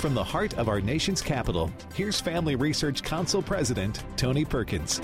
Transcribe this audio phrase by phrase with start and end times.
[0.00, 5.00] From the heart of our nation's capital, here's Family Research Council President Tony Perkins.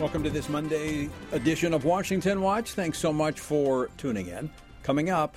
[0.00, 2.72] Welcome to this Monday edition of Washington Watch.
[2.72, 4.50] Thanks so much for tuning in.
[4.82, 5.36] Coming up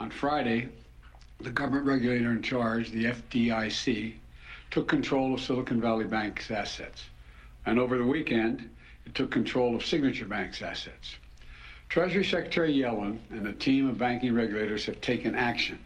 [0.00, 0.68] on Friday,
[1.42, 4.14] the government regulator in charge, the FDIC,
[4.72, 7.04] took control of Silicon Valley Bank's assets.
[7.66, 8.68] And over the weekend,
[9.06, 11.14] it took control of Signature Bank's assets.
[11.88, 15.78] Treasury Secretary Yellen and a team of banking regulators have taken action,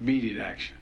[0.00, 0.74] immediate action.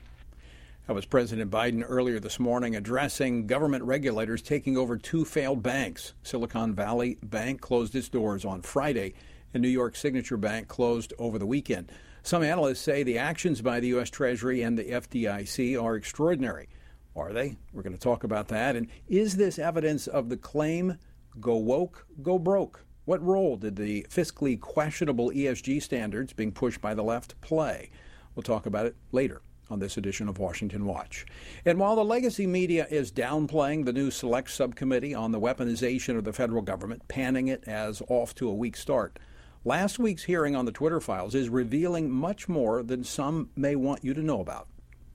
[0.89, 6.15] That was President Biden earlier this morning addressing government regulators taking over two failed banks.
[6.23, 9.13] Silicon Valley Bank closed its doors on Friday,
[9.53, 11.91] and New York Signature Bank closed over the weekend.
[12.23, 14.09] Some analysts say the actions by the U.S.
[14.09, 16.69] Treasury and the FDIC are extraordinary.
[17.15, 17.55] Are they?
[17.71, 18.75] We're going to talk about that.
[18.75, 20.97] And is this evidence of the claim
[21.39, 22.83] go woke, go broke?
[23.05, 27.91] What role did the fiscally questionable ESG standards being pushed by the left play?
[28.33, 31.25] We'll talk about it later on this edition of Washington Watch.
[31.65, 36.23] And while the legacy media is downplaying the new select subcommittee on the weaponization of
[36.23, 39.19] the federal government, panning it as off to a weak start,
[39.63, 44.03] last week's hearing on the Twitter files is revealing much more than some may want
[44.03, 44.67] you to know about.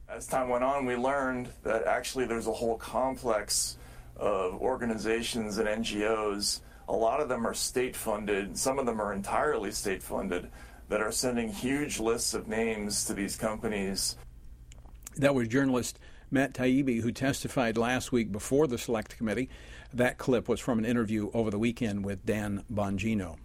[0.09, 3.79] As time went on, we learned that actually there's a whole complex
[4.17, 9.13] of organizations and NGOs a lot of them are state funded, some of them are
[9.13, 10.51] entirely state funded,
[10.89, 14.17] that are sending huge lists of names to these companies.
[15.17, 15.99] That was journalist
[16.31, 19.49] Matt Taibbi, who testified last week before the Select Committee.
[19.93, 23.37] That clip was from an interview over the weekend with Dan Bongino.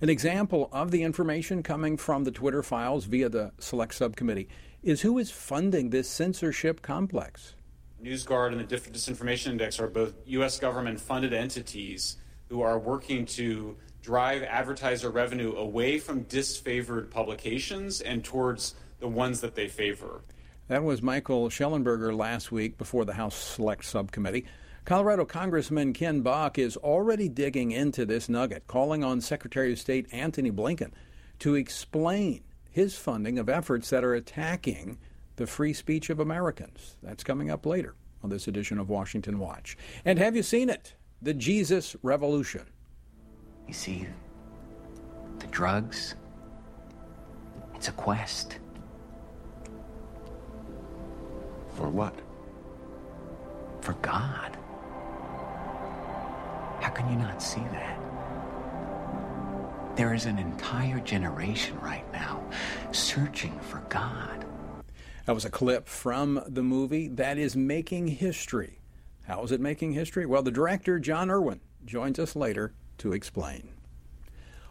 [0.00, 4.48] An example of the information coming from the Twitter files via the Select Subcommittee
[4.82, 7.54] is who is funding this censorship complex.
[8.02, 10.58] NewsGuard and the Disinformation Index are both U.S.
[10.58, 12.16] government funded entities
[12.48, 19.40] who are working to drive advertiser revenue away from disfavored publications and towards the ones
[19.40, 20.22] that they favor.
[20.72, 24.46] That was Michael Shellenberger last week before the House Select Subcommittee.
[24.86, 30.06] Colorado Congressman Ken Buck is already digging into this nugget, calling on Secretary of State
[30.12, 30.92] Antony Blinken
[31.40, 34.96] to explain his funding of efforts that are attacking
[35.36, 36.96] the free speech of Americans.
[37.02, 39.76] That's coming up later on this edition of Washington Watch.
[40.06, 40.94] And have you seen it?
[41.20, 42.64] the Jesus Revolution.
[43.68, 44.06] You see,
[45.38, 46.14] the drugs,
[47.74, 48.56] it's a quest.
[51.74, 52.14] For what?
[53.80, 54.56] For God.
[56.80, 57.98] How can you not see that?
[59.96, 62.42] There is an entire generation right now
[62.92, 64.44] searching for God.
[65.26, 68.78] That was a clip from the movie that is making history.
[69.24, 70.26] How is it making history?
[70.26, 73.71] Well, the director, Jon Irwin, joins us later to explain.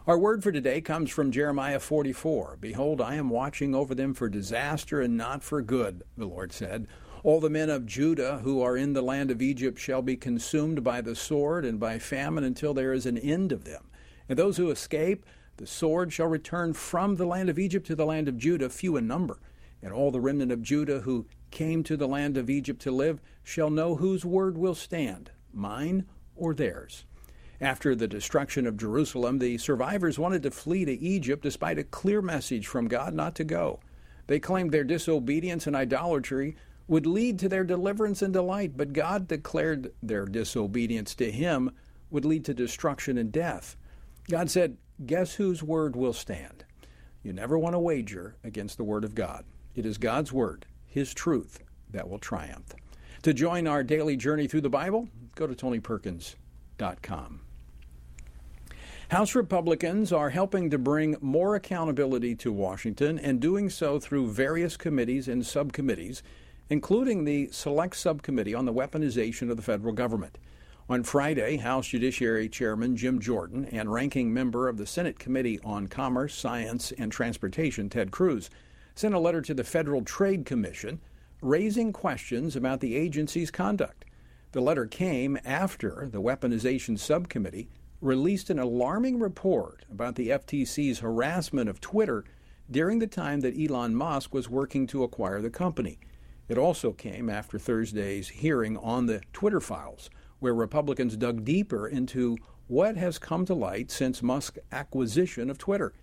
[0.08, 2.58] Our word for today comes from Jeremiah 44.
[2.60, 6.88] Behold, I am watching over them for disaster and not for good, the Lord said.
[7.24, 10.84] All the men of Judah who are in the land of Egypt shall be consumed
[10.84, 13.92] by the sword and by famine until there is an end of them.
[14.28, 15.24] And those who escape,
[15.58, 18.98] the sword shall return from the land of Egypt to the land of Judah, few
[18.98, 19.38] in number.
[19.84, 23.22] And all the remnant of Judah who came to the land of Egypt to live
[23.44, 27.06] shall know whose word will stand, mine or theirs.
[27.62, 32.20] After the destruction of Jerusalem, the survivors wanted to flee to Egypt despite a clear
[32.20, 33.80] message from God not to go.
[34.26, 36.56] They claimed their disobedience and idolatry
[36.88, 41.70] would lead to their deliverance and delight, but God declared their disobedience to Him
[42.10, 43.78] would lead to destruction and death.
[44.28, 46.66] God said, Guess whose word will stand?
[47.22, 49.46] You never want to wager against the word of God.
[49.76, 51.60] It is God's word, His truth,
[51.92, 52.74] that will triumph.
[53.22, 57.42] To join our daily journey through the Bible, go to TonyPerkins.com.
[59.12, 64.78] House Republicans are helping to bring more accountability to Washington and doing so through various
[64.78, 66.24] committees and subcommittees,
[66.70, 70.38] including the Select Subcommittee on the Weaponization of the Federal Government.
[70.88, 75.90] On Friday, House Judiciary Chairman Jim Jordan and ranking member of the Senate Committee on
[75.90, 78.50] Commerce, Science, and Transportation, Ted Cruz,
[78.96, 81.02] sent a letter to the Federal Trade Commission
[81.41, 84.06] raising questions about the agency's conduct.
[84.53, 87.68] The letter came after the Weaponization Subcommittee
[88.02, 92.26] released an alarming report about the FTC's harassment of Twitter
[92.70, 96.00] during the time that Elon Musk was working to acquire the company.
[96.50, 100.09] It also came after Thursday's hearing on the Twitter files,
[100.40, 102.38] where Republicans dug deeper into
[102.68, 105.94] what has come to light since Musk's acquisition of Twitter.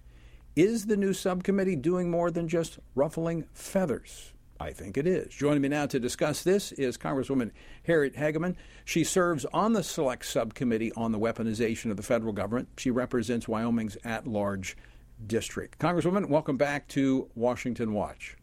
[0.54, 4.32] Is the new subcommittee doing more than just ruffling feathers?
[4.60, 5.32] I think it is.
[5.32, 7.52] Joining me now to discuss this is Congresswoman
[7.84, 8.56] Harriet Hageman.
[8.84, 12.68] She serves on the Select Subcommittee on the Weaponization of the Federal Government.
[12.76, 14.76] She represents Wyoming's at large
[15.24, 15.78] district.
[15.78, 18.36] Congresswoman, welcome back to Washington Watch.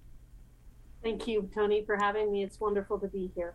[1.04, 2.44] Thank you, Tony, for having me.
[2.44, 3.54] It's wonderful to be here.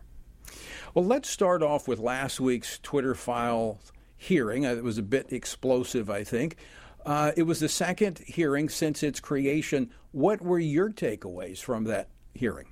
[0.93, 3.79] Well, let's start off with last week's Twitter file
[4.17, 4.67] hearing.
[4.67, 6.57] Uh, it was a bit explosive, I think.
[7.05, 9.89] Uh, it was the second hearing since its creation.
[10.11, 12.67] What were your takeaways from that hearing?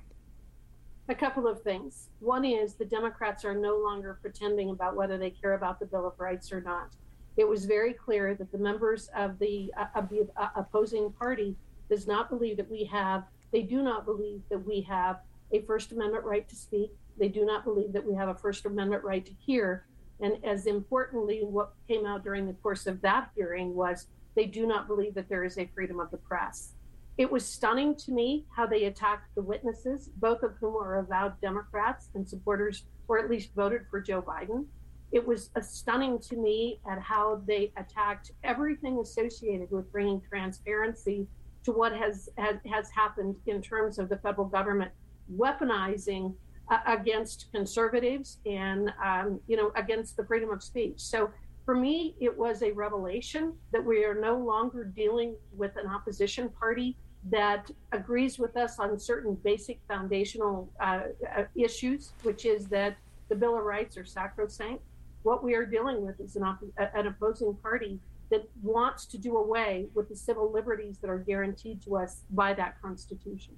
[1.08, 2.08] A couple of things.
[2.20, 6.06] One is the Democrats are no longer pretending about whether they care about the Bill
[6.06, 6.90] of Rights or not.
[7.36, 11.56] It was very clear that the members of the, uh, of the uh, opposing party
[11.88, 15.20] does not believe that we have, they do not believe that we have
[15.52, 16.92] a First Amendment right to speak.
[17.18, 19.86] They do not believe that we have a First Amendment right to hear.
[20.20, 24.66] And as importantly, what came out during the course of that hearing was they do
[24.66, 26.74] not believe that there is a freedom of the press.
[27.18, 31.40] It was stunning to me how they attacked the witnesses, both of whom are avowed
[31.40, 34.64] Democrats and supporters, or at least voted for Joe Biden.
[35.12, 41.26] It was stunning to me at how they attacked everything associated with bringing transparency
[41.64, 44.92] to what has, has, has happened in terms of the federal government
[45.36, 46.34] weaponizing
[46.70, 51.00] uh, against conservatives and um, you know against the freedom of speech.
[51.00, 51.30] So
[51.70, 56.48] for me, it was a revelation that we are no longer dealing with an opposition
[56.48, 56.96] party
[57.30, 61.02] that agrees with us on certain basic foundational uh,
[61.36, 62.96] uh, issues, which is that
[63.28, 64.82] the Bill of Rights are sacrosanct.
[65.22, 68.00] What we are dealing with is an, op- an opposing party
[68.32, 72.52] that wants to do away with the civil liberties that are guaranteed to us by
[72.54, 73.54] that Constitution.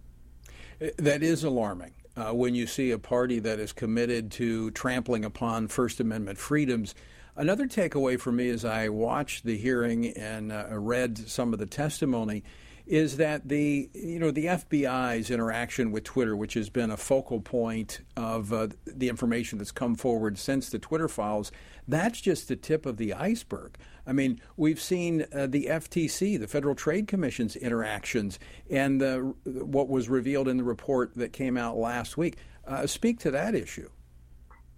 [0.98, 1.94] That is alarming.
[2.14, 6.94] Uh, when you see a party that is committed to trampling upon First Amendment freedoms.
[7.34, 11.66] Another takeaway for me as I watched the hearing and uh, read some of the
[11.66, 12.44] testimony
[12.86, 17.40] is that the you know the FBI's interaction with Twitter, which has been a focal
[17.40, 21.52] point of uh, the information that's come forward since the Twitter files,
[21.88, 23.78] that's just the tip of the iceberg.
[24.06, 28.38] I mean, we've seen uh, the FTC, the Federal Trade Commission's interactions,
[28.68, 32.36] and uh, what was revealed in the report that came out last week.
[32.66, 33.88] Uh, speak to that issue.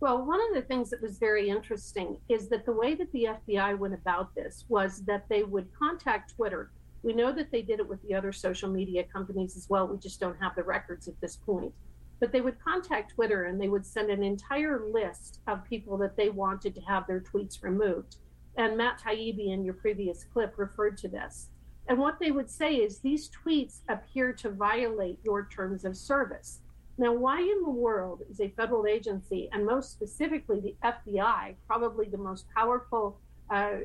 [0.04, 3.28] Well, one of the things that was very interesting is that the way that the
[3.48, 6.70] FBI went about this was that they would contact Twitter
[7.04, 9.86] we know that they did it with the other social media companies as well.
[9.86, 11.72] We just don't have the records at this point.
[12.18, 16.16] But they would contact Twitter and they would send an entire list of people that
[16.16, 18.16] they wanted to have their tweets removed.
[18.56, 21.50] And Matt Taibbi in your previous clip referred to this.
[21.88, 26.60] And what they would say is these tweets appear to violate your terms of service.
[26.96, 32.06] Now, why in the world is a federal agency, and most specifically the FBI, probably
[32.06, 33.18] the most powerful
[33.50, 33.78] uh,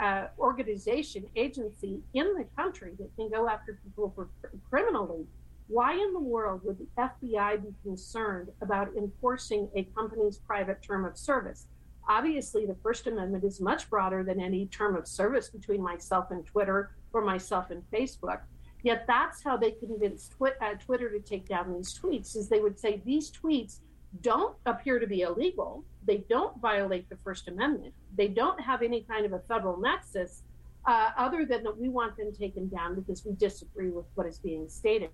[0.00, 4.28] uh, organization, agency in the country that can go after people for
[4.68, 5.26] criminally,
[5.68, 11.06] why in the world would the FBI be concerned about enforcing a company's private term
[11.06, 11.66] of service?
[12.08, 16.44] Obviously, the First Amendment is much broader than any term of service between myself and
[16.44, 18.40] Twitter or myself and Facebook.
[18.82, 22.60] Yet that's how they convinced Twi- uh, Twitter to take down these tweets, is they
[22.60, 23.78] would say these tweets
[24.20, 25.84] don't appear to be illegal.
[26.04, 27.94] They don't violate the First Amendment.
[28.16, 30.42] They don't have any kind of a federal nexus,
[30.84, 34.38] uh, other than that we want them taken down because we disagree with what is
[34.38, 35.10] being stated.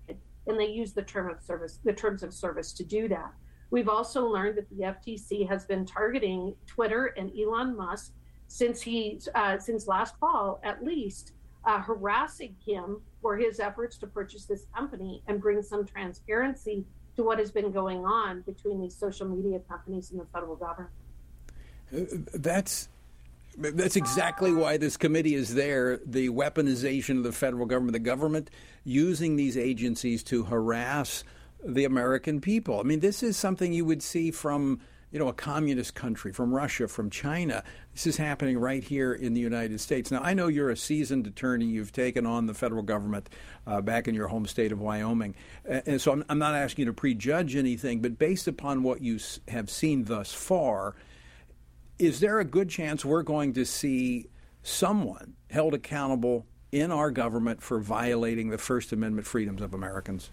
[0.47, 3.31] And they use the term of service, the terms of service to do that.
[3.71, 8.13] We've also learned that the FTC has been targeting Twitter and Elon Musk
[8.47, 11.33] since he uh, since last fall, at least,
[11.65, 16.85] uh, harassing him for his efforts to purchase this company and bring some transparency
[17.15, 20.93] to what has been going on between these social media companies and the federal government.
[22.33, 22.87] That's
[23.57, 25.99] that's exactly why this committee is there.
[26.05, 28.49] The weaponization of the federal government, the government
[28.85, 31.23] using these agencies to harass
[31.63, 32.79] the American people.
[32.79, 34.79] I mean, this is something you would see from
[35.11, 37.63] you know, a communist country, from Russia, from China.
[37.93, 40.11] This is happening right here in the United States.
[40.11, 41.65] Now, I know you're a seasoned attorney.
[41.65, 43.29] You've taken on the federal government
[43.65, 45.33] uh, back in your home state of Wyoming.
[45.65, 49.19] And so I'm, I'm, not asking you to prejudge anything, but based upon what you
[49.47, 50.95] have seen thus far,
[51.97, 54.27] is there a good chance we're going to see
[54.61, 60.29] someone held accountable in our government for violating the First Amendment freedoms of Americans?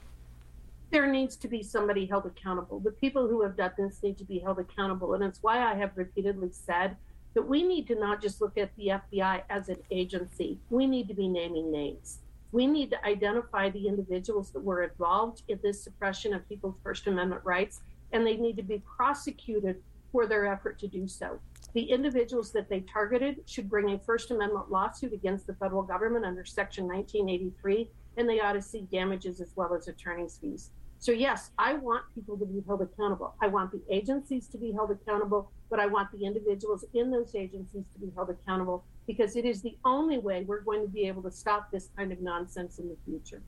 [0.90, 2.81] There needs to be somebody held accountable.
[2.81, 5.14] The people who have done this need to be held accountable.
[5.14, 6.97] And it's why I have repeatedly said
[7.35, 11.09] that we need to not just look at the FBI as an agency, we need
[11.09, 12.21] to be naming names.
[12.52, 17.07] We need to identify the individuals that were involved in this suppression of people's First
[17.07, 17.81] Amendment rights,
[18.12, 21.38] and they need to be prosecuted for their effort to do so.
[21.75, 26.25] The individuals that they targeted should bring a First Amendment lawsuit against the federal government
[26.25, 30.70] under Section 1983 and they ought to see damages as well as attorney's fees.
[30.99, 33.35] So, yes, I want people to be held accountable.
[33.40, 37.35] I want the agencies to be held accountable, but I want the individuals in those
[37.35, 41.06] agencies to be held accountable because it is the only way we're going to be
[41.06, 43.42] able to stop this kind of nonsense in the future.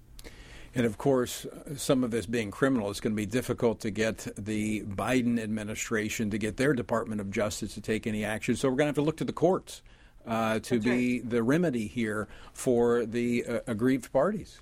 [0.75, 1.47] And of course,
[1.77, 6.31] some of this being criminal, it's going to be difficult to get the Biden administration
[6.31, 8.55] to get their Department of Justice to take any action.
[8.55, 9.83] So we're going to have to look to the courts
[10.27, 11.31] uh, to That's be right.
[11.31, 14.61] the remedy here for the uh, aggrieved parties.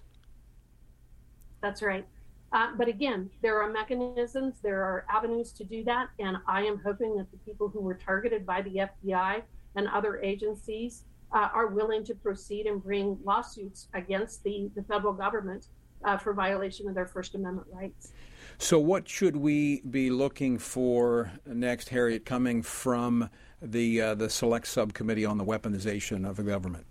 [1.61, 2.07] That's right.
[2.53, 6.09] Uh, but again, there are mechanisms, there are avenues to do that.
[6.19, 9.43] And I am hoping that the people who were targeted by the FBI
[9.75, 15.13] and other agencies uh, are willing to proceed and bring lawsuits against the, the federal
[15.13, 15.67] government
[16.05, 18.13] uh, for violation of their First Amendment rights.
[18.59, 23.29] So, what should we be looking for next, Harriet, coming from
[23.63, 26.87] the uh, the select subcommittee on the weaponization of the government?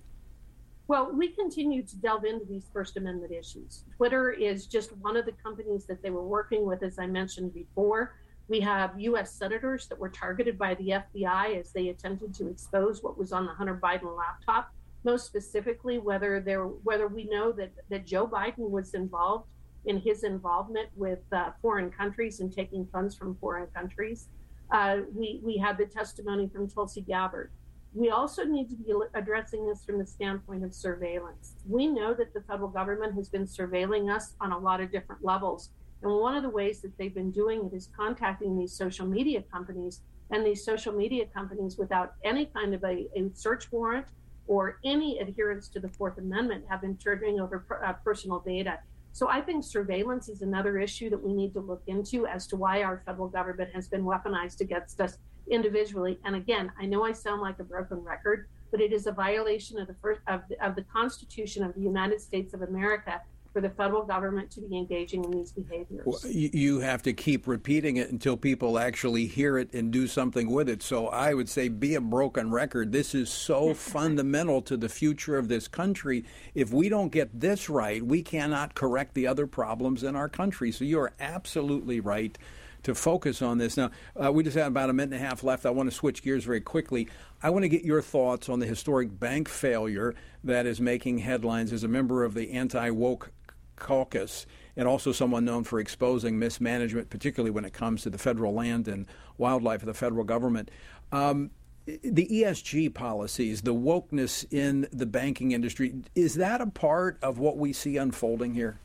[0.87, 3.85] Well, we continue to delve into these First Amendment issues.
[3.97, 7.53] Twitter is just one of the companies that they were working with, as I mentioned
[7.53, 8.15] before.
[8.47, 9.31] We have U.S.
[9.31, 13.47] senators that were targeted by the FBI as they attempted to expose what was on
[13.47, 14.71] the Hunter Biden laptop.
[15.03, 19.47] Most specifically, whether there, whether we know that that Joe Biden was involved
[19.85, 24.27] in his involvement with uh, foreign countries and taking funds from foreign countries.
[24.71, 27.51] Uh, we we had the testimony from Tulsi Gabbard.
[27.93, 31.53] We also need to be addressing this from the standpoint of surveillance.
[31.65, 35.23] We know that the federal government has been surveilling us on a lot of different
[35.23, 35.69] levels.
[36.03, 39.43] And one of the ways that they've been doing it is contacting these social media
[39.43, 40.01] companies.
[40.29, 44.07] And these social media companies, without any kind of a, a search warrant
[44.47, 48.79] or any adherence to the Fourth Amendment, have been turning over per, uh, personal data.
[49.15, 52.57] So I think surveillance is another issue that we need to look into as to
[52.57, 55.19] why our federal government has been weaponized against us
[55.49, 56.19] individually.
[56.25, 59.79] And again, I know I sound like a broken record, but it is a violation
[59.79, 63.21] of the first of the, of the Constitution of the United States of America
[63.55, 66.05] for the federal government to be engaging in these behaviors.
[66.05, 70.51] Well, you have to keep repeating it until people actually hear it and do something
[70.51, 70.83] with it.
[70.83, 72.91] So I would say be a broken record.
[72.91, 76.25] This is so fundamental to the future of this country.
[76.53, 80.73] If we don't get this right, we cannot correct the other problems in our country.
[80.73, 82.37] So you're absolutely right
[82.83, 83.77] to focus on this.
[83.77, 83.89] Now,
[84.21, 85.65] uh, we just have about a minute and a half left.
[85.65, 87.07] I want to switch gears very quickly.
[87.41, 91.71] I want to get your thoughts on the historic bank failure that is making headlines
[91.71, 93.31] as a member of the anti woke
[93.75, 94.45] caucus
[94.77, 98.87] and also someone known for exposing mismanagement, particularly when it comes to the federal land
[98.87, 100.69] and wildlife of the federal government.
[101.11, 101.51] Um,
[101.85, 107.57] the ESG policies, the wokeness in the banking industry, is that a part of what
[107.57, 108.79] we see unfolding here?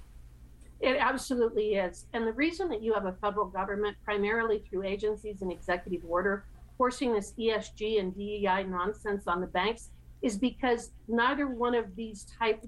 [0.80, 2.06] It absolutely is.
[2.12, 6.44] And the reason that you have a federal government, primarily through agencies and executive order,
[6.78, 9.90] forcing this ESG and DEI nonsense on the banks
[10.22, 12.62] is because neither one of these type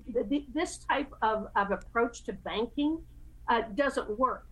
[0.55, 2.99] this type of, of approach to banking
[3.49, 4.47] uh, doesn't work.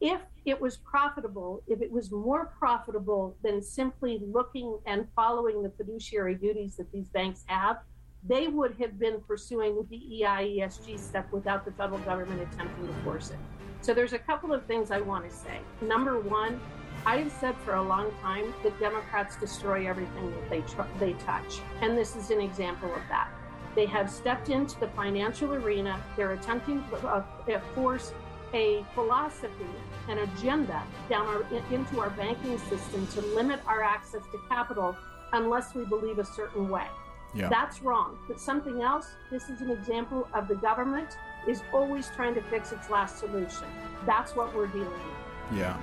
[0.00, 5.70] If it was profitable, if it was more profitable than simply looking and following the
[5.70, 7.78] fiduciary duties that these banks have,
[8.26, 12.92] they would have been pursuing the DEI ESG stuff without the federal government attempting to
[13.04, 13.38] force it.
[13.82, 15.60] So there's a couple of things I want to say.
[15.82, 16.60] Number one,
[17.06, 21.12] I have said for a long time that Democrats destroy everything that they tr- they
[21.14, 23.28] touch, and this is an example of that.
[23.74, 26.02] They have stepped into the financial arena.
[26.16, 28.12] They're attempting to uh, force
[28.54, 29.66] a philosophy,
[30.08, 34.96] an agenda down our into our banking system to limit our access to capital
[35.32, 36.86] unless we believe a certain way.
[37.34, 37.48] Yeah.
[37.48, 38.16] That's wrong.
[38.28, 41.18] But something else, this is an example of the government
[41.48, 43.66] is always trying to fix its last solution.
[44.06, 45.24] That's what we're dealing with.
[45.52, 45.76] Yeah.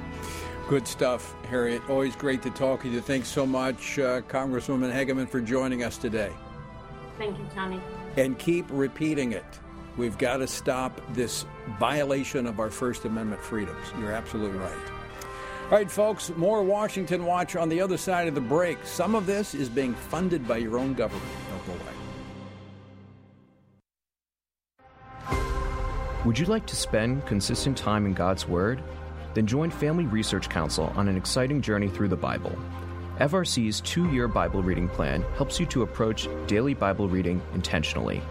[0.67, 1.81] Good stuff, Harriet.
[1.89, 3.01] Always great to talk to you.
[3.01, 6.31] Thanks so much, uh, Congresswoman Hageman, for joining us today.
[7.17, 7.81] Thank you, Tony.
[8.17, 9.45] And keep repeating it.
[9.97, 11.45] We've got to stop this
[11.77, 13.85] violation of our First Amendment freedoms.
[13.99, 14.77] You're absolutely right.
[15.65, 18.77] All right, folks, more Washington Watch on the other side of the break.
[18.85, 21.31] Some of this is being funded by your own government.
[21.49, 21.91] Don't go away.
[26.25, 28.81] Would you like to spend consistent time in God's Word?
[29.33, 32.57] Then join Family Research Council on an exciting journey through the Bible.
[33.19, 38.21] FRC's two year Bible reading plan helps you to approach daily Bible reading intentionally.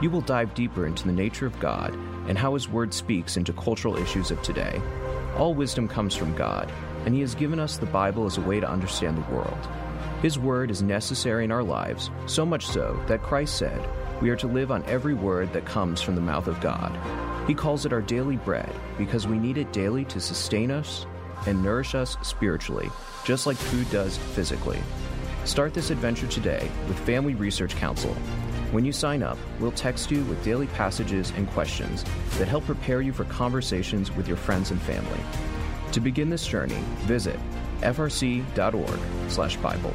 [0.00, 1.94] You will dive deeper into the nature of God
[2.26, 4.80] and how His Word speaks into cultural issues of today.
[5.36, 6.72] All wisdom comes from God,
[7.04, 9.68] and He has given us the Bible as a way to understand the world.
[10.22, 13.80] His Word is necessary in our lives, so much so that Christ said,
[14.20, 16.94] We are to live on every word that comes from the mouth of God.
[17.46, 21.06] He calls it our daily bread because we need it daily to sustain us
[21.46, 22.90] and nourish us spiritually,
[23.24, 24.78] just like food does physically.
[25.46, 28.12] Start this adventure today with Family Research Council.
[28.72, 32.04] When you sign up, we'll text you with daily passages and questions
[32.36, 35.20] that help prepare you for conversations with your friends and family.
[35.92, 37.40] To begin this journey, visit
[37.80, 39.94] frc.org/bible.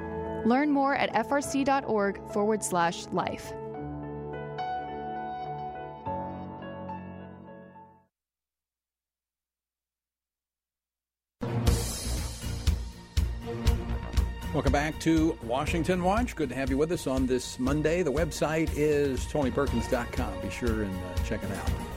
[0.45, 3.53] Learn more at frc.org forward slash life.
[14.53, 16.35] Welcome back to Washington Watch.
[16.35, 18.03] Good to have you with us on this Monday.
[18.03, 20.41] The website is tonyperkins.com.
[20.41, 21.90] Be sure and uh, check it out.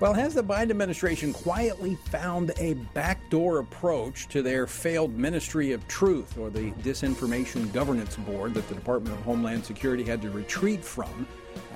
[0.00, 5.86] Well, has the Biden administration quietly found a backdoor approach to their failed Ministry of
[5.88, 10.82] Truth, or the Disinformation Governance Board that the Department of Homeland Security had to retreat
[10.82, 11.26] from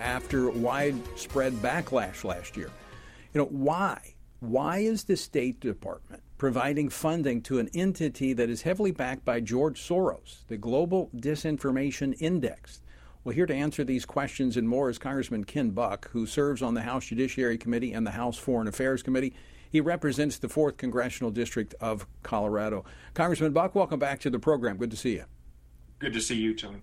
[0.00, 2.70] after widespread backlash last year?
[3.34, 4.14] You know, why?
[4.40, 9.40] Why is the State Department providing funding to an entity that is heavily backed by
[9.40, 12.80] George Soros, the Global Disinformation Index?
[13.24, 16.74] Well, here to answer these questions and more is Congressman Ken Buck, who serves on
[16.74, 19.32] the House Judiciary Committee and the House Foreign Affairs Committee.
[19.70, 22.84] He represents the 4th Congressional District of Colorado.
[23.14, 24.76] Congressman Buck, welcome back to the program.
[24.76, 25.24] Good to see you.
[26.00, 26.82] Good to see you, Tony.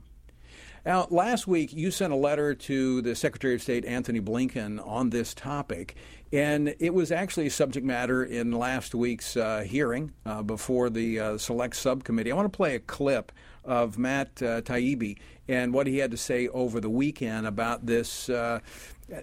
[0.84, 5.12] Now, last week you sent a letter to the Secretary of State Antony Blinken on
[5.12, 5.96] this topic,
[6.34, 11.20] and it was actually a subject matter in last week's uh, hearing uh, before the
[11.20, 12.32] uh, Select Subcommittee.
[12.32, 13.32] I want to play a clip
[13.64, 18.30] of Matt uh, Taibbi and what he had to say over the weekend about this
[18.30, 18.60] uh,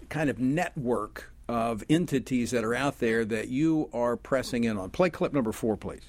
[0.09, 4.91] kind of network of entities that are out there that you are pressing in on.
[4.91, 6.03] Play clip number four, please.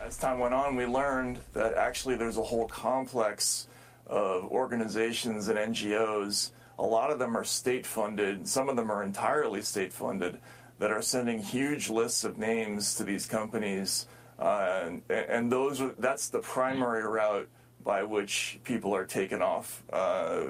[0.00, 3.68] As time went on, we learned that actually there's a whole complex
[4.06, 6.50] of organizations and NGOs.
[6.78, 10.38] A lot of them are state funded, some of them are entirely state funded,
[10.78, 14.06] that are sending huge lists of names to these companies.
[14.38, 17.48] Uh, and, and those that's the primary route
[17.86, 20.40] by which people are taken off uh,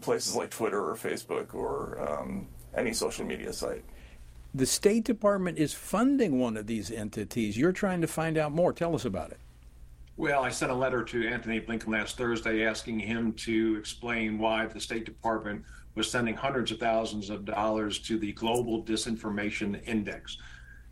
[0.00, 3.84] places like Twitter or Facebook or um, any social media site.
[4.54, 7.56] The State Department is funding one of these entities.
[7.56, 8.72] You're trying to find out more.
[8.72, 9.38] Tell us about it.
[10.16, 14.66] Well, I sent a letter to Antony Blinken last Thursday asking him to explain why
[14.66, 15.62] the State Department
[15.94, 20.38] was sending hundreds of thousands of dollars to the Global Disinformation Index.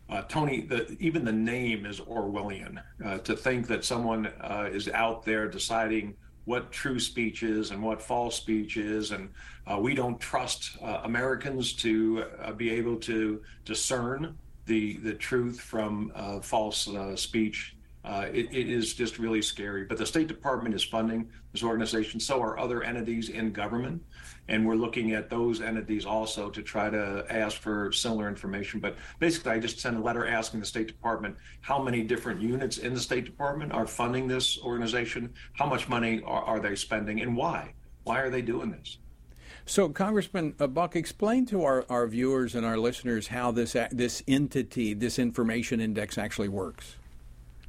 [0.09, 2.81] Uh, Tony, the, even the name is Orwellian.
[3.05, 7.81] Uh, to think that someone uh, is out there deciding what true speech is and
[7.81, 9.29] what false speech is, and
[9.67, 15.59] uh, we don't trust uh, Americans to uh, be able to discern the the truth
[15.59, 17.75] from false speech.
[18.05, 19.85] It, it is just really scary.
[19.85, 22.19] But the State Department is funding this organization.
[22.19, 24.01] So are other entities in government
[24.49, 28.79] and we're looking at those entities also to try to ask for similar information.
[28.79, 32.79] But basically, I just sent a letter asking the State Department how many different units
[32.79, 37.21] in the State Department are funding this organization, how much money are, are they spending,
[37.21, 37.73] and why?
[38.03, 38.97] Why are they doing this?
[39.65, 44.23] So, Congressman uh, Buck, explain to our, our viewers and our listeners how this this
[44.27, 46.95] entity, this information index, actually works.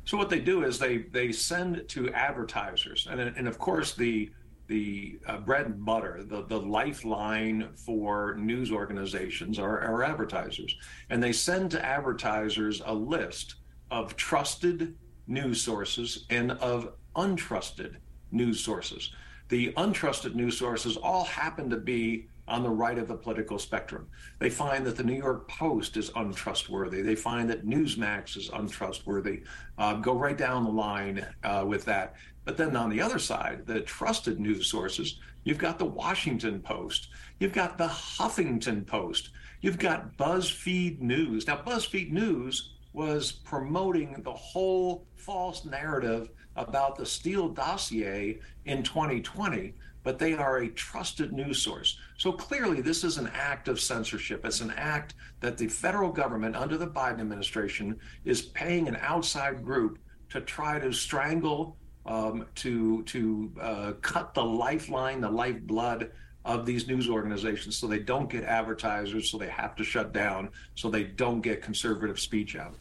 [0.06, 4.30] So, what they do is they they send to advertisers, and and of course the
[4.70, 10.76] the uh, bread and butter, the, the lifeline for news organizations are, are advertisers.
[11.10, 13.56] And they send to advertisers a list
[13.90, 14.94] of trusted
[15.26, 17.96] news sources and of untrusted
[18.30, 19.12] news sources.
[19.48, 24.06] The untrusted news sources all happen to be on the right of the political spectrum.
[24.38, 27.02] They find that the New York Post is untrustworthy.
[27.02, 29.42] They find that Newsmax is untrustworthy.
[29.78, 32.14] Uh, go right down the line uh, with that.
[32.44, 37.08] But then on the other side, the trusted news sources, you've got the Washington Post,
[37.38, 41.46] you've got the Huffington Post, you've got BuzzFeed News.
[41.46, 49.74] Now, BuzzFeed News was promoting the whole false narrative about the Steele dossier in 2020
[50.02, 51.98] but they are a trusted news source.
[52.16, 54.44] So clearly, this is an act of censorship.
[54.44, 59.62] It's an act that the federal government, under the Biden administration, is paying an outside
[59.62, 59.98] group
[60.30, 66.10] to try to strangle, um, to to uh, cut the lifeline, the lifeblood
[66.44, 70.48] of these news organizations, so they don't get advertisers, so they have to shut down,
[70.74, 72.74] so they don't get conservative speech out.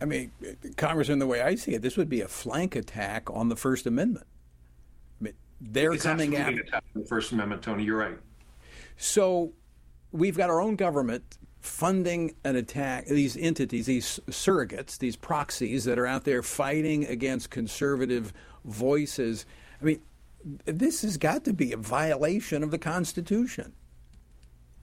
[0.00, 0.30] I mean,
[0.76, 3.86] Congressman, the way I see it, this would be a flank attack on the First
[3.86, 4.26] Amendment
[5.60, 6.54] they're it's coming at
[6.94, 7.84] the First Amendment, Tony.
[7.84, 8.18] You're right.
[8.96, 9.52] So
[10.12, 15.98] we've got our own government funding an attack, these entities, these surrogates, these proxies that
[15.98, 18.32] are out there fighting against conservative
[18.64, 19.46] voices.
[19.80, 20.00] I mean,
[20.64, 23.72] this has got to be a violation of the Constitution.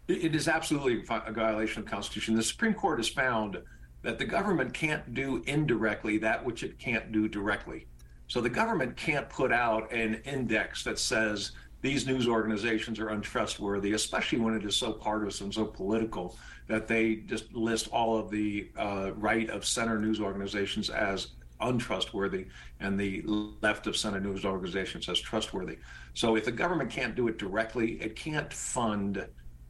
[0.08, 2.36] It is absolutely a violation of the Constitution.
[2.36, 3.58] The Supreme Court has found
[4.04, 7.88] that the government can't do indirectly that which it can't do directly.
[8.28, 13.94] So the government can't put out an index that says these news organizations are untrustworthy,
[13.94, 16.38] especially when it is so partisan, so political,
[16.68, 21.28] that they just list all of the uh, right of center news organizations as
[21.60, 22.46] untrustworthy
[22.80, 23.24] and the
[23.62, 25.78] left of center news organizations as trustworthy.
[26.14, 29.26] So if the government can't do it directly, it can't fund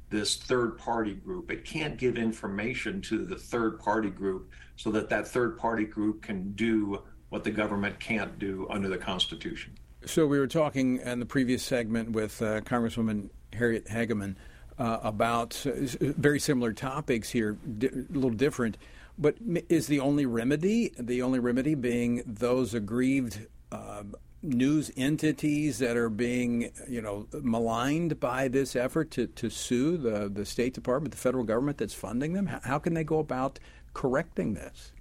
[0.10, 1.52] this third party group.
[1.52, 6.22] It can't give information to the third party group so that that third party group
[6.22, 9.74] can do what the government can't do under the Constitution.
[10.06, 14.36] So we were talking in the previous segment with uh, Congresswoman Harriet Hageman
[14.80, 18.78] uh, about uh, very similar topics here, di- a little different.
[19.18, 19.38] But
[19.70, 24.04] is the only remedy the only remedy being those aggrieved uh,
[24.44, 30.30] news entities that are being, you know, maligned by this effort to, to sue the
[30.30, 32.46] the State Department, the federal government that's funding them?
[32.46, 33.60] How can they go about
[33.94, 34.92] correcting this?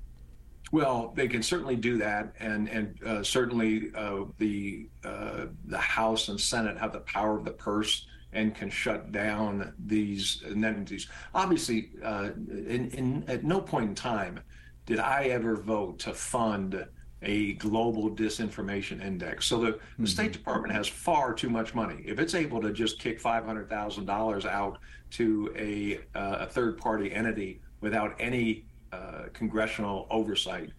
[0.72, 6.28] Well, they can certainly do that, and and uh, certainly uh, the uh, the House
[6.28, 11.08] and Senate have the power of the purse and can shut down these entities.
[11.34, 12.30] Obviously, uh,
[12.74, 14.40] in, in at no point in time
[14.84, 16.86] did I ever vote to fund
[17.22, 19.46] a global disinformation index.
[19.46, 20.04] So the, mm-hmm.
[20.04, 22.02] the State Department has far too much money.
[22.04, 24.78] If it's able to just kick five hundred thousand dollars out
[25.12, 25.72] to a
[26.14, 30.70] uh, a third party entity without any uh, congressional oversight,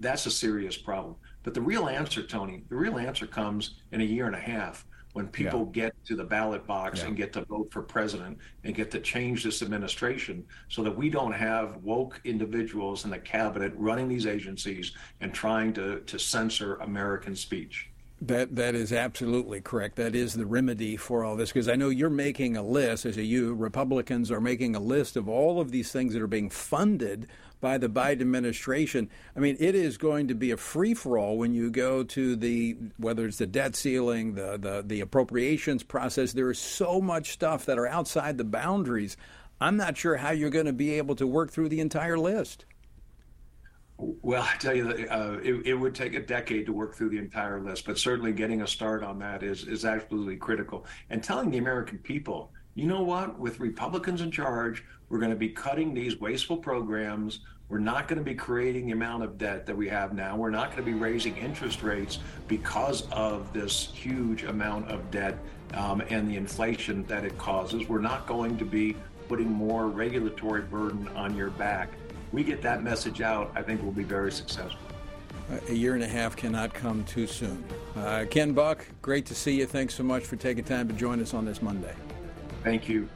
[0.00, 1.14] that's a serious problem.
[1.42, 3.62] But the real answer, Tony, the real answer comes
[3.92, 5.82] in a year and a half when people yeah.
[5.84, 7.06] get to the ballot box yeah.
[7.06, 11.08] and get to vote for president and get to change this administration so that we
[11.08, 16.74] don't have woke individuals in the cabinet running these agencies and trying to, to censor
[16.76, 17.90] American speech.
[18.22, 19.96] That that is absolutely correct.
[19.96, 23.16] That is the remedy for all this because I know you're making a list as
[23.16, 26.48] a you Republicans are making a list of all of these things that are being
[26.48, 27.28] funded
[27.64, 29.08] by the Biden administration.
[29.34, 32.36] I mean, it is going to be a free for all when you go to
[32.36, 36.34] the whether it's the debt ceiling, the the the appropriations process.
[36.34, 39.16] There is so much stuff that are outside the boundaries.
[39.62, 42.66] I'm not sure how you're going to be able to work through the entire list.
[43.96, 47.18] Well, I tell you, uh, it, it, would take a decade to work through the
[47.18, 50.84] entire list, but certainly getting a start on that is is absolutely critical.
[51.08, 55.36] And telling the American people, you know what, with Republicans in charge, we're going to
[55.36, 57.40] be cutting these wasteful programs.
[57.68, 60.36] We're not going to be creating the amount of debt that we have now.
[60.36, 65.38] We're not going to be raising interest rates because of this huge amount of debt
[65.72, 67.88] um, and the inflation that it causes.
[67.88, 68.96] We're not going to be
[69.28, 71.90] putting more regulatory burden on your back
[72.34, 74.80] we get that message out, I think we'll be very successful.
[75.68, 77.62] A year and a half cannot come too soon.
[77.96, 79.66] Uh, Ken Buck, great to see you.
[79.66, 81.94] Thanks so much for taking time to join us on this Monday.
[82.64, 83.08] Thank you.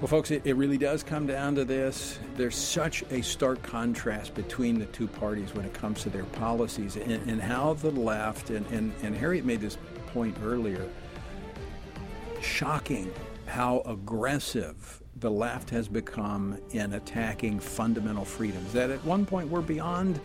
[0.00, 2.18] Well, folks, it, it, really does come down to this.
[2.34, 6.96] There's such a stark contrast between the two parties when it comes to their policies
[6.96, 10.88] and, and how the left, and, and, and Harriet made this point earlier,
[12.40, 13.12] shocking
[13.44, 19.60] how aggressive the left has become in attacking fundamental freedoms that at one point were
[19.60, 20.18] beyond,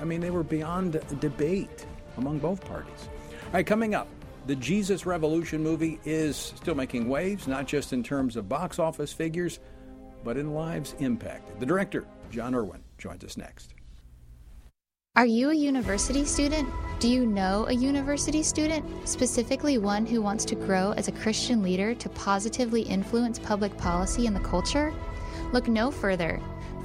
[0.00, 3.08] I mean, they were beyond debate among both parties.
[3.44, 4.08] All right, coming up,
[4.46, 9.12] the Jesus Revolution movie is still making waves, not just in terms of box office
[9.12, 9.58] figures,
[10.22, 11.58] but in lives impacted.
[11.58, 13.74] The director, Jon Irwin, joins us next.
[15.16, 16.68] Are you a university student?
[17.00, 21.62] Do you know a university student, specifically one who wants to grow as a Christian
[21.62, 24.92] leader to positively influence public policy and the culture?
[25.52, 26.40] Look no further.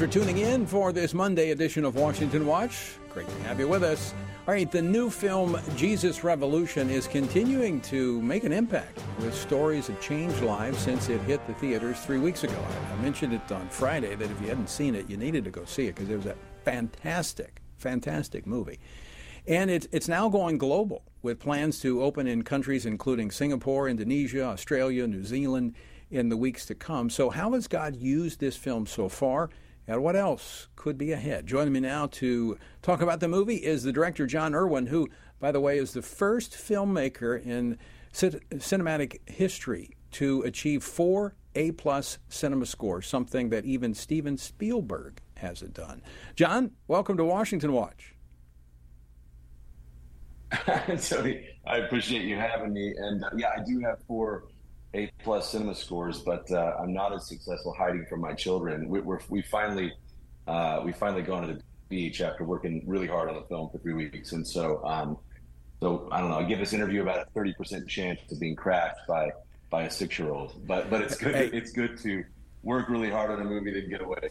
[0.00, 2.92] for tuning in for this Monday edition of Washington Watch.
[3.10, 4.14] Great to have you with us.
[4.48, 9.88] All right, the new film Jesus Revolution is continuing to make an impact with stories
[9.88, 12.56] that changed lives since it hit the theaters three weeks ago.
[12.90, 15.66] I mentioned it on Friday that if you hadn't seen it, you needed to go
[15.66, 18.80] see it because it was a fantastic, fantastic movie.
[19.46, 24.44] And it's, it's now going global with plans to open in countries including Singapore, Indonesia,
[24.44, 25.74] Australia, New Zealand
[26.10, 27.10] in the weeks to come.
[27.10, 29.50] So, how has God used this film so far?
[29.90, 31.48] And what else could be ahead?
[31.48, 35.08] Joining me now to talk about the movie is the director Jon Irwin, who,
[35.40, 37.76] by the way, is the first filmmaker in
[38.12, 45.74] cinematic history to achieve four A plus cinema scores, something that even Steven Spielberg hasn't
[45.74, 46.02] done.
[46.36, 48.14] Jon, welcome to Washington Watch.
[51.02, 54.44] Tony, I appreciate you having me, and uh, yeah, I do have four
[54.94, 58.88] a plus cinema scores, but uh, I'm not as successful hiding from my children.
[58.88, 59.92] We, we're, we finally
[60.46, 63.78] uh, we finally gone to the beach after working really hard on the film for
[63.78, 65.16] three weeks, and so um,
[65.80, 66.38] so I don't know.
[66.38, 69.30] I give this interview about a thirty percent chance of being cracked by
[69.70, 71.34] by a six year old, but but it's good.
[71.34, 71.50] Hey.
[71.52, 72.24] It's good to
[72.62, 74.30] work really hard on a movie that get away.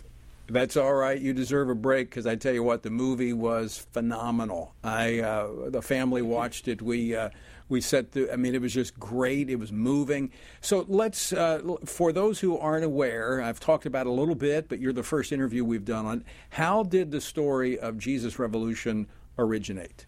[0.52, 1.20] That's all right.
[1.20, 4.74] You deserve a break because I tell you what, the movie was phenomenal.
[4.84, 6.82] I uh, the family watched it.
[6.82, 7.30] We uh,
[7.70, 8.32] we set the.
[8.32, 9.50] I mean, it was just great.
[9.50, 10.32] It was moving.
[10.62, 14.80] So let's, uh, for those who aren't aware, I've talked about a little bit, but
[14.80, 16.26] you're the first interview we've done on.
[16.50, 20.06] How did the story of Jesus Revolution originate?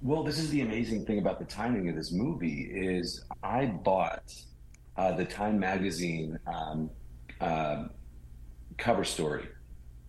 [0.00, 4.34] Well, this is the amazing thing about the timing of this movie is I bought
[4.96, 6.90] uh, the Time magazine um,
[7.40, 7.84] uh,
[8.78, 9.46] cover story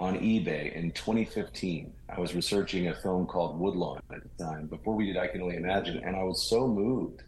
[0.03, 1.93] on eBay in 2015.
[2.09, 5.41] I was researching a film called Woodlawn at the time, before we did I Can
[5.41, 7.23] Only Imagine, and I was so moved.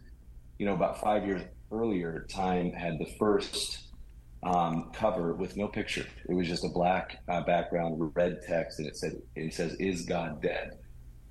[0.58, 1.40] You know, about five years
[1.72, 3.78] earlier, Time had the first
[4.42, 6.04] um, cover with no picture.
[6.28, 10.04] It was just a black uh, background, red text, and it said, "It says, is
[10.04, 10.72] God dead?"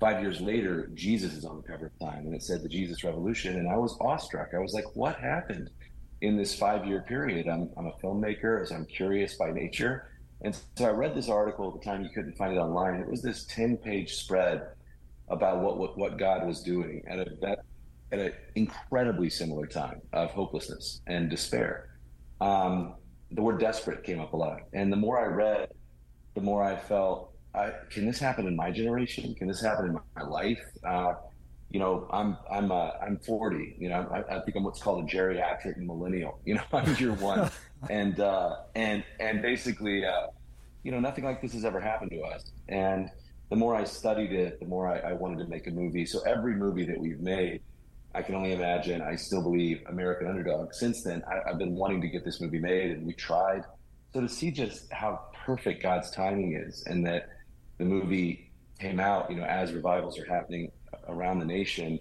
[0.00, 3.04] Five years later, Jesus is on the cover of Time, and it said the Jesus
[3.04, 4.48] Revolution, and I was awestruck.
[4.52, 5.70] I was like, "What happened
[6.22, 10.08] in this five-year period?" I'm, I'm a filmmaker, as I'm curious by nature
[10.42, 13.00] and so I read this article at the time, you couldn't find it online.
[13.00, 14.62] It was this 10 page spread
[15.28, 17.60] about what, what, what God was doing at, a, that,
[18.12, 21.98] at an incredibly similar time of hopelessness and despair.
[22.40, 22.94] Um,
[23.30, 24.60] the word desperate came up a lot.
[24.72, 25.68] And the more I read,
[26.34, 29.34] the more I felt, I, can this happen in my generation?
[29.34, 30.60] Can this happen in my, life?
[30.84, 31.14] Uh,
[31.70, 33.76] you know, I'm I'm uh, I'm 40.
[33.78, 36.38] You know, I, I, think I'm what's called a geriatric millennial.
[36.44, 37.50] You know, I'm year one,
[37.90, 40.28] and uh, and and basically, uh,
[40.82, 42.44] you know, nothing like this has ever happened to us.
[42.68, 43.10] And
[43.50, 46.04] the more I studied it, the more I, I, wanted to make a movie.
[46.04, 47.62] So every movie that we've made,
[48.14, 49.00] I can only imagine.
[49.00, 50.74] I still believe American Underdog.
[50.74, 53.62] Since then, I, have been wanting to get this movie made, and we tried.
[54.12, 57.28] So to see just how perfect God's timing is, and that
[57.78, 60.72] the movie came out, you know, as revivals are happening
[61.08, 61.98] around the nation,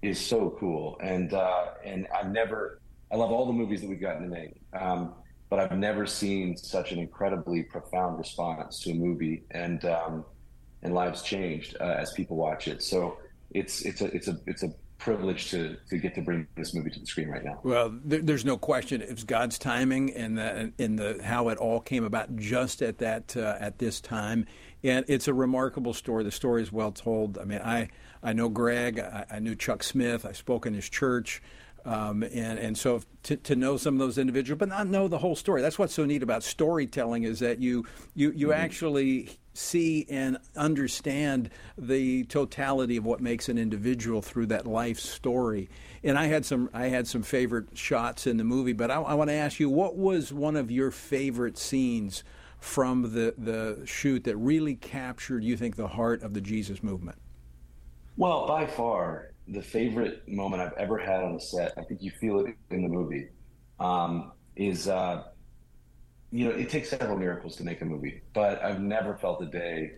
[0.00, 0.98] is so cool.
[1.02, 2.80] And uh, and I've never,
[3.12, 5.14] I love all the movies that we've gotten to make, um,
[5.50, 10.24] but I've never seen such an incredibly profound response to a movie, and um,
[10.82, 12.82] and lives changed uh, as people watch it.
[12.82, 13.18] So
[13.50, 16.88] it's it's a it's a it's a privileged to to get to bring this movie
[16.88, 17.58] to the screen right now.
[17.64, 21.80] Well, there, there's no question it's God's timing and the, in the how it all
[21.80, 24.46] came about just at that uh, at this time,
[24.82, 26.24] and it's a remarkable story.
[26.24, 27.36] The story is well told.
[27.36, 27.88] I mean, I
[28.22, 29.00] I know Greg.
[29.00, 30.24] I, I knew Chuck Smith.
[30.24, 31.42] I spoke in his church.
[31.84, 35.18] Um, and and so to, to know some of those individuals, but not know the
[35.18, 35.62] whole story.
[35.62, 38.60] That's what's so neat about storytelling is that you you you mm-hmm.
[38.60, 45.68] actually see and understand the totality of what makes an individual through that life story.
[46.04, 49.14] And I had some I had some favorite shots in the movie, but I, I
[49.14, 52.22] want to ask you, what was one of your favorite scenes
[52.60, 57.18] from the the shoot that really captured, you think, the heart of the Jesus movement?
[58.16, 62.10] Well, by far, the favorite moment I've ever had on a set, I think you
[62.10, 63.28] feel it in the movie,
[63.78, 65.24] um, is uh,
[66.30, 69.46] you know, it takes several miracles to make a movie, but I've never felt a
[69.46, 69.92] day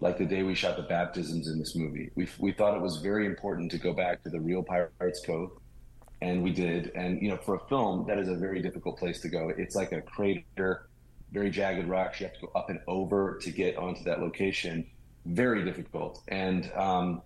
[0.00, 2.10] like the day we shot the baptisms in this movie.
[2.14, 5.50] We we thought it was very important to go back to the real Pirates Cove,
[6.20, 6.92] and we did.
[6.94, 9.50] And you know, for a film, that is a very difficult place to go.
[9.56, 10.88] It's like a crater,
[11.32, 12.20] very jagged rocks.
[12.20, 14.86] You have to go up and over to get onto that location.
[15.26, 16.22] Very difficult.
[16.28, 17.22] And um,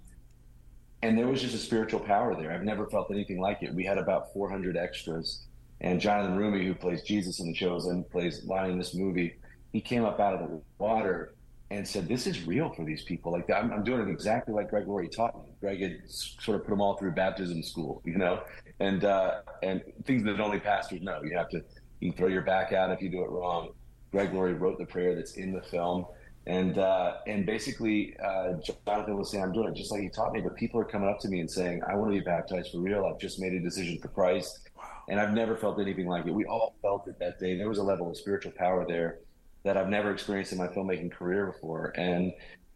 [1.02, 2.52] and there was just a spiritual power there.
[2.52, 3.74] I've never felt anything like it.
[3.74, 5.46] We had about 400 extras,
[5.80, 9.34] and Jonathan Roumie, who plays Jesus in The Chosen, plays Lonnie in this movie.
[9.72, 11.34] He came up out of the water
[11.70, 13.32] and said, "This is real for these people.
[13.32, 15.52] Like I'm, I'm doing it exactly like Greg Laurie taught me.
[15.60, 18.42] Greg had sort of put them all through baptism school, you know,
[18.78, 21.20] and uh, and things that only pastors know.
[21.22, 21.62] You have to
[22.00, 23.70] you can throw your back out if you do it wrong.
[24.12, 26.06] Greg Laurie wrote the prayer that's in the film."
[26.46, 30.32] And uh, and basically, uh, Jonathan was saying, "I'm doing it just like he taught
[30.32, 32.72] me." But people are coming up to me and saying, "I want to be baptized
[32.72, 33.06] for real.
[33.06, 34.84] I've just made a decision for Christ." Wow.
[35.08, 36.34] And I've never felt anything like it.
[36.34, 37.56] We all felt it that day.
[37.56, 39.20] There was a level of spiritual power there
[39.62, 41.92] that I've never experienced in my filmmaking career before.
[41.96, 42.32] And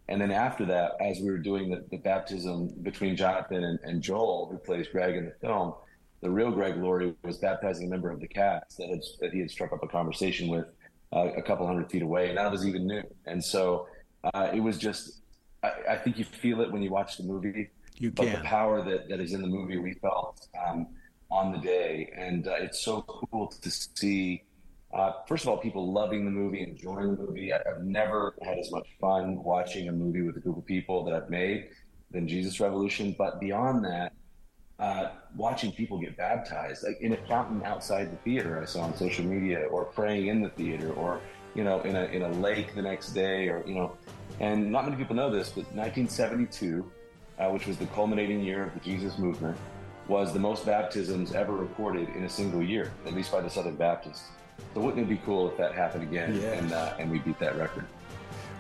[0.09, 4.01] and then after that, as we were doing the, the baptism between Jonathan and, and,
[4.01, 5.75] Joel, who plays Greg in the film,
[6.21, 9.41] the real Greg Laurie was baptizing a member of the cast that had, that he
[9.41, 10.67] had struck up a conversation with
[11.13, 13.03] uh, a couple hundred feet away, and that was even new.
[13.27, 13.87] And so
[14.35, 15.21] uh, it was just,
[15.63, 17.71] I, I, think you feel it when you watch the movie.
[17.99, 18.43] You but can.
[18.43, 20.89] the power that, that is in the movie, we felt um,
[21.31, 24.43] on the day, and uh, it's so cool to see.
[24.93, 27.53] Uh, first of all, people loving the movie, enjoying the movie.
[27.53, 31.05] I, I've never had as much fun watching a movie with a group of people
[31.05, 31.69] that I've made
[32.11, 33.15] than Jesus Revolution.
[33.17, 34.13] But beyond that,
[34.79, 38.97] uh, watching people get baptized, like in a fountain outside the theater, I saw on
[38.97, 41.21] social media, or praying in the theater, or
[41.55, 43.97] you know, in a in a lake the next day, or you know,
[44.41, 46.91] and not many people know this, but 1972,
[47.39, 49.57] uh, which was the culminating year of the Jesus movement,
[50.09, 53.77] was the most baptisms ever recorded in a single year, at least by the Southern
[53.77, 54.25] Baptists.
[54.75, 56.61] So wouldn't it be cool if that happened again, yes.
[56.61, 57.87] and uh, and we beat that record?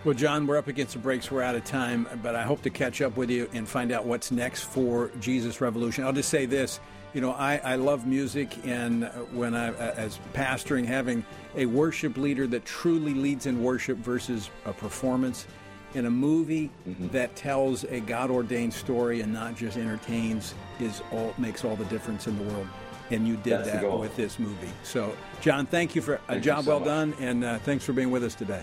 [0.07, 1.33] Well, Jon, we're up against the breaks.
[1.33, 4.07] We're out of time, but I hope to catch up with you and find out
[4.07, 6.05] what's next for Jesus Revolution.
[6.05, 6.79] I'll just say this.
[7.13, 11.25] You know, I, I love music, and when I, as pastoring, having
[11.57, 15.49] a worship leader that truly leads in worship versus a performance
[15.95, 17.09] in a movie mm-hmm.
[17.09, 21.85] that tells a God ordained story and not just entertains is all makes all the
[21.87, 22.69] difference in the world.
[23.11, 24.71] And you did That's that with this movie.
[24.85, 26.87] So, Jon, thank you for a job so well much.
[26.87, 28.63] done, and uh, thanks for being with us today.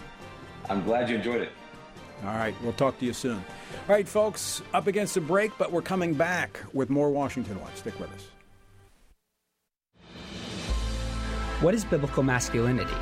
[0.69, 1.49] I'm glad you enjoyed it.
[2.25, 3.35] All right, we'll talk to you soon.
[3.35, 7.75] All right, folks, up against a break, but we're coming back with more Washington Watch.
[7.75, 8.27] Stick with us.
[11.61, 12.93] What is biblical masculinity?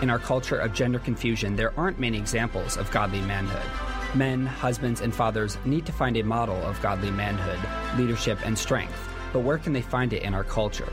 [0.00, 4.16] In our culture of gender confusion, there aren't many examples of godly manhood.
[4.16, 7.58] Men, husbands, and fathers need to find a model of godly manhood,
[7.98, 9.08] leadership, and strength.
[9.32, 10.92] But where can they find it in our culture?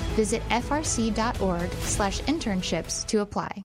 [0.15, 3.63] Visit frc.org/internships to apply.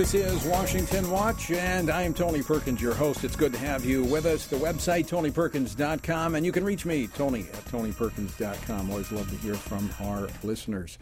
[0.00, 3.22] This is Washington Watch, and I am Tony Perkins, your host.
[3.22, 4.46] It's good to have you with us.
[4.46, 8.90] The website, tonyperkins.com, and you can reach me, Tony at tonyperkins.com.
[8.90, 10.96] Always love to hear from our listeners.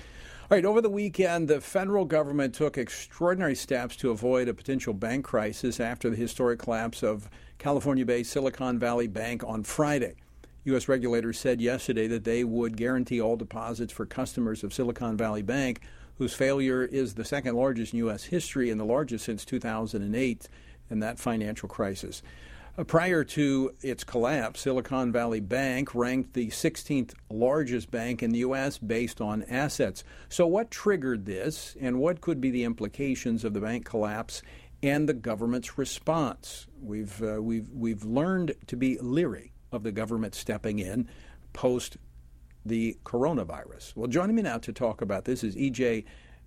[0.51, 4.93] All right, over the weekend, the federal government took extraordinary steps to avoid a potential
[4.93, 10.17] bank crisis after the historic collapse of California based Silicon Valley Bank on Friday.
[10.65, 10.89] U.S.
[10.89, 15.83] regulators said yesterday that they would guarantee all deposits for customers of Silicon Valley Bank
[16.19, 18.25] whose failure is the second largest in U.S.
[18.25, 20.49] history and the largest since 2008
[20.91, 22.23] in that financial crisis.
[22.77, 28.39] Uh, prior to its collapse, Silicon Valley Bank ranked the 16th largest bank in the
[28.41, 28.79] U.S.
[28.79, 30.05] based on assets.
[30.29, 34.43] So, what triggered this, and what could be the implications of the bank collapse
[34.81, 36.69] and the government's response?
[36.81, 41.09] We've, uh, we've, we've learned to be leery of the government stepping in
[41.53, 41.97] post
[42.69, 43.97] the coronavirus.
[43.97, 46.05] Well, joining me now to talk about this is E.J.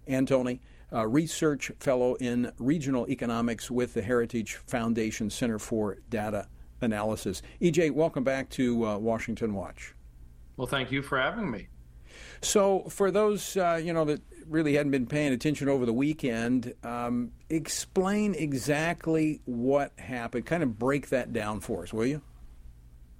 [0.08, 0.60] Antoni,
[0.92, 6.48] a research fellow in regional economics with the Heritage Foundation Center for Data
[6.82, 7.42] Analysis.
[7.62, 9.94] EJ, welcome back to uh, Washington Watch.
[10.58, 11.68] Well, thank you for having me.
[12.42, 16.74] So, for those uh, you know that really hadn't been paying attention over the weekend,
[16.84, 20.46] um, explain exactly what happened.
[20.46, 22.22] Kind of break that down for us, will you?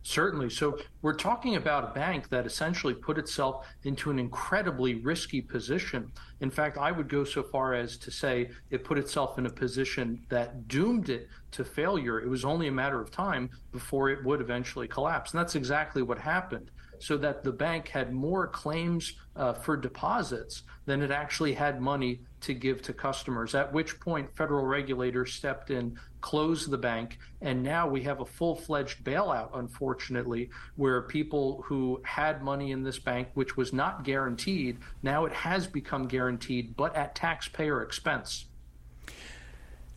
[0.04, 0.50] Certainly.
[0.50, 6.12] So we're talking about a bank that essentially put itself into an incredibly risky position.
[6.40, 9.50] In fact, I would go so far as to say it put itself in a
[9.50, 12.20] position that doomed it to failure.
[12.20, 15.32] It was only a matter of time before it would eventually collapse.
[15.32, 16.72] And that's exactly what happened.
[16.98, 22.22] So that the bank had more claims uh, for deposits than it actually had money
[22.42, 23.56] to give to customers.
[23.56, 28.26] At which point, federal regulators stepped in, closed the bank, and now we have a
[28.26, 34.04] full fledged bailout, unfortunately, where people who had money in this bank, which was not
[34.04, 38.46] guaranteed, now it has become guaranteed, but at taxpayer expense.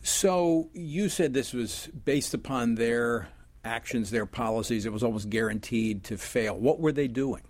[0.01, 3.29] So you said this was based upon their
[3.63, 4.85] actions, their policies.
[4.85, 6.57] It was almost guaranteed to fail.
[6.57, 7.41] What were they doing?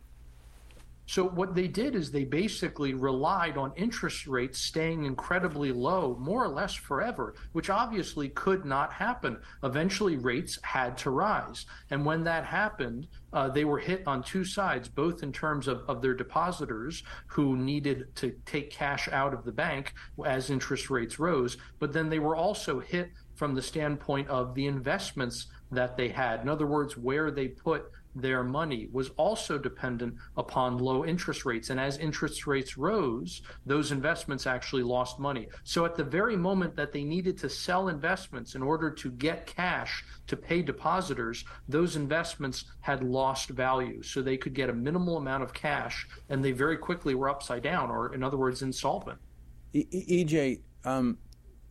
[1.08, 6.44] So what they did is they basically relied on interest rates staying incredibly low, more
[6.44, 9.40] or less forever, which obviously could not happen.
[9.64, 11.66] Eventually, rates had to rise.
[11.92, 15.82] And when that happened, uh, they were hit on two sides, both in terms of,
[15.88, 19.94] of their depositors who needed to take cash out of the bank
[20.26, 24.66] as interest rates rose, but then they were also hit from the standpoint of the
[24.66, 26.42] investments that they had.
[26.42, 31.70] In other words, where they put their money was also dependent upon low interest rates.
[31.70, 35.48] And as interest rates rose, those investments actually lost money.
[35.64, 39.46] So at the very moment that they needed to sell investments in order to get
[39.46, 44.02] cash to pay depositors, those investments had lost value.
[44.02, 47.64] So they could get a minimal amount of cash and they very quickly were upside
[47.64, 49.20] down, or in other words, insolvent.
[49.74, 51.18] EJ, um,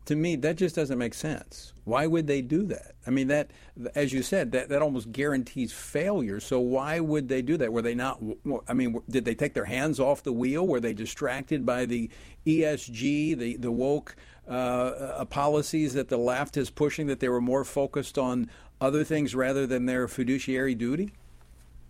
[0.05, 1.73] to me, that just doesn't make sense.
[1.83, 2.95] Why would they do that?
[3.07, 3.51] I mean, that,
[3.95, 6.39] as you said, that, that almost guarantees failure.
[6.39, 7.73] So why would they do that?
[7.73, 8.21] Were they not?
[8.67, 10.65] I mean, did they take their hands off the wheel?
[10.65, 12.09] Were they distracted by the
[12.45, 14.15] ESG, the the woke
[14.47, 17.07] uh, uh, policies that the left is pushing?
[17.07, 18.49] That they were more focused on
[18.79, 21.11] other things rather than their fiduciary duty?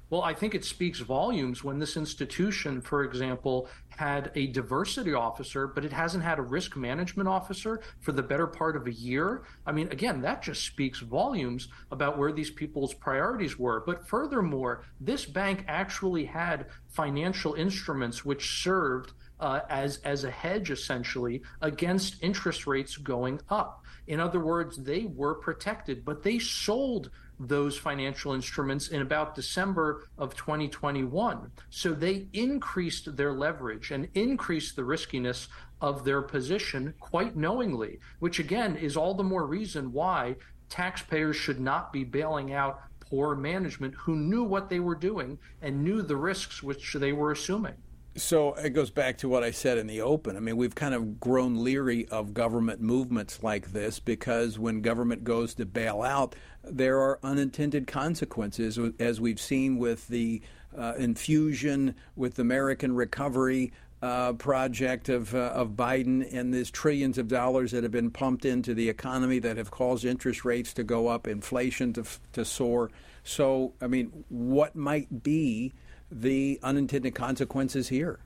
[0.09, 5.65] Well, I think it speaks volumes when this institution, for example, had a diversity officer,
[5.67, 9.43] but it hasn't had a risk management officer for the better part of a year.
[9.65, 13.83] I mean, again, that just speaks volumes about where these people's priorities were.
[13.85, 20.71] But furthermore, this bank actually had financial instruments which served uh, as as a hedge
[20.71, 23.83] essentially against interest rates going up.
[24.07, 27.09] In other words, they were protected, but they sold
[27.39, 31.51] those financial instruments in about December of 2021.
[31.69, 35.47] So they increased their leverage and increased the riskiness
[35.81, 40.35] of their position quite knowingly, which again is all the more reason why
[40.69, 45.83] taxpayers should not be bailing out poor management who knew what they were doing and
[45.83, 47.75] knew the risks which they were assuming.
[48.17, 50.37] So it goes back to what I said in the open.
[50.37, 55.25] I mean, we've kind of grown leery of government movements like this because when government
[55.25, 60.41] goes to bail out, there are unintended consequences, as we've seen with the
[60.77, 67.17] uh, infusion with the American Recovery uh, project of, uh, of Biden and these trillions
[67.17, 70.85] of dollars that have been pumped into the economy that have caused interest rates to
[70.85, 72.91] go up, inflation to, to soar.
[73.25, 75.73] So, I mean, what might be
[76.11, 78.19] the unintended consequences here?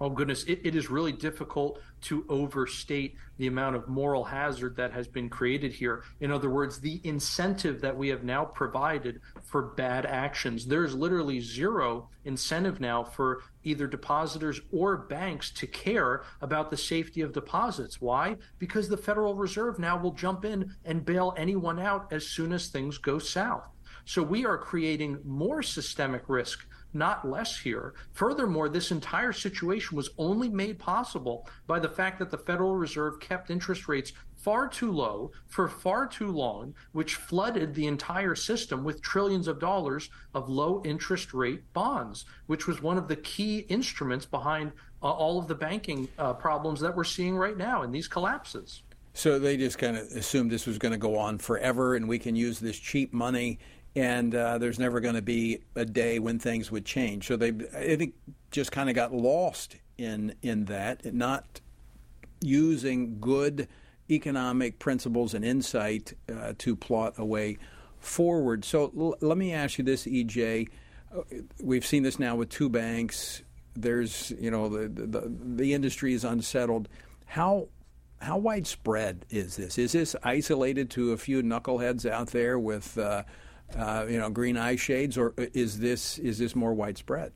[0.00, 0.44] Oh, goodness.
[0.44, 5.28] It, it is really difficult to overstate the amount of moral hazard that has been
[5.28, 6.04] created here.
[6.20, 10.66] In other words, the incentive that we have now provided for bad actions.
[10.66, 17.20] There's literally zero incentive now for either depositors or banks to care about the safety
[17.22, 18.00] of deposits.
[18.00, 18.36] Why?
[18.60, 22.68] Because the Federal Reserve now will jump in and bail anyone out as soon as
[22.68, 23.66] things go south.
[24.04, 27.94] So we are creating more systemic risk not less here.
[28.12, 33.20] Furthermore, this entire situation was only made possible by the fact that the Federal Reserve
[33.20, 38.84] kept interest rates far too low for far too long, which flooded the entire system
[38.84, 43.58] with trillions of dollars of low interest rate bonds, which was one of the key
[43.68, 44.72] instruments behind
[45.02, 48.82] uh, all of the banking uh, problems that we're seeing right now in these collapses.
[49.14, 52.20] So they just kind of assumed this was going to go on forever and we
[52.20, 53.58] can use this cheap money
[53.96, 57.26] and uh, there's never going to be a day when things would change.
[57.26, 58.14] So they, I think,
[58.50, 61.60] just kind of got lost in in that, not
[62.40, 63.68] using good
[64.10, 67.58] economic principles and insight uh, to plot a way
[67.98, 68.64] forward.
[68.64, 70.68] So l- let me ask you this, EJ.
[71.14, 71.22] Uh,
[71.62, 73.42] we've seen this now with two banks.
[73.74, 76.88] There's, you know, the, the the industry is unsettled.
[77.26, 77.68] How
[78.20, 79.78] how widespread is this?
[79.78, 83.22] Is this isolated to a few knuckleheads out there with uh,
[83.76, 87.32] uh, you know, green eye shades, or is this is this more widespread?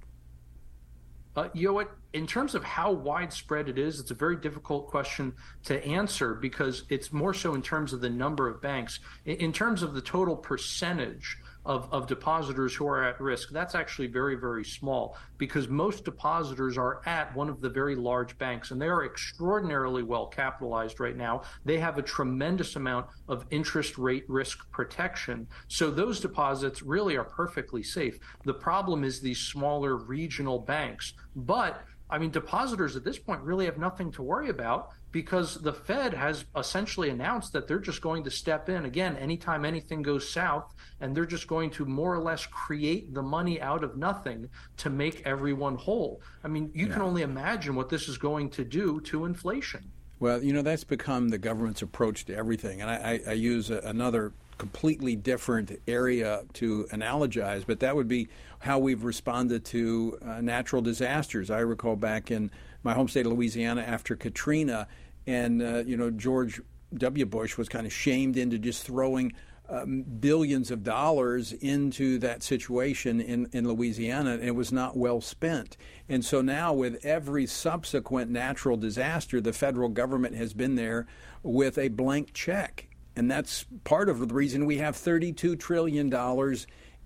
[1.35, 1.91] Uh, you know what?
[2.12, 5.33] In terms of how widespread it is, it's a very difficult question
[5.64, 9.01] to answer because it's more so in terms of the number of banks.
[9.24, 13.75] In, in terms of the total percentage of, of depositors who are at risk, that's
[13.75, 18.71] actually very, very small because most depositors are at one of the very large banks
[18.71, 21.43] and they are extraordinarily well capitalized right now.
[21.65, 25.47] They have a tremendous amount of interest rate risk protection.
[25.69, 28.19] So those deposits really are perfectly safe.
[28.45, 31.15] The problem is these smaller regional banks.
[31.35, 31.83] But
[32.13, 36.13] I mean, depositors at this point really have nothing to worry about because the Fed
[36.13, 40.75] has essentially announced that they're just going to step in again anytime anything goes south,
[41.01, 44.91] and they're just going to more or less create the money out of nothing to
[44.91, 46.21] make everyone whole.
[46.45, 46.93] I mean, you yeah.
[46.93, 49.91] can only imagine what this is going to do to inflation.
[50.21, 52.83] Well, you know, that's become the government's approach to everything.
[52.83, 58.09] And I, I, I use a, another completely different area to analogize, but that would
[58.09, 58.29] be
[58.61, 61.51] how we've responded to uh, natural disasters.
[61.51, 62.51] I recall back in
[62.83, 64.87] my home state of Louisiana after Katrina,
[65.27, 66.61] and uh, you know George
[66.95, 67.27] W.
[67.27, 69.33] Bush was kind of shamed into just throwing
[69.69, 75.21] um, billions of dollars into that situation in, in Louisiana, and it was not well
[75.21, 75.77] spent.
[76.09, 81.07] And so now, with every subsequent natural disaster, the federal government has been there
[81.43, 82.89] with a blank check.
[83.15, 86.13] And that's part of the reason we have $32 trillion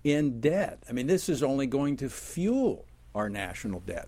[0.03, 0.83] in debt.
[0.89, 4.07] I mean, this is only going to fuel our national debt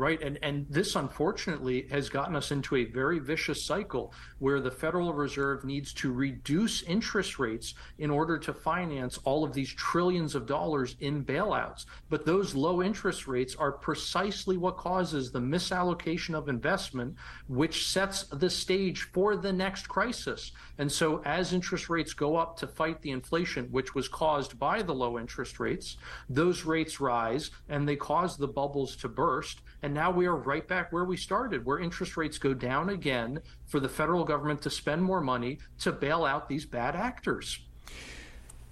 [0.00, 0.20] right?
[0.22, 5.12] And and this unfortunately has gotten us into a very vicious cycle where the Federal
[5.12, 10.46] Reserve needs to reduce interest rates in order to finance all of these trillions of
[10.46, 11.84] dollars in bailouts.
[12.08, 17.14] But those low interest rates are precisely what causes the misallocation of investment,
[17.46, 20.52] which sets the stage for the next crisis.
[20.78, 24.80] And so as interest rates go up to fight the inflation, which was caused by
[24.80, 25.98] the low interest rates,
[26.30, 29.60] those rates rise and they cause the bubbles to burst.
[29.82, 33.40] And now we are right back where we started, where interest rates go down again
[33.66, 37.60] for the federal government to spend more money to bail out these bad actors.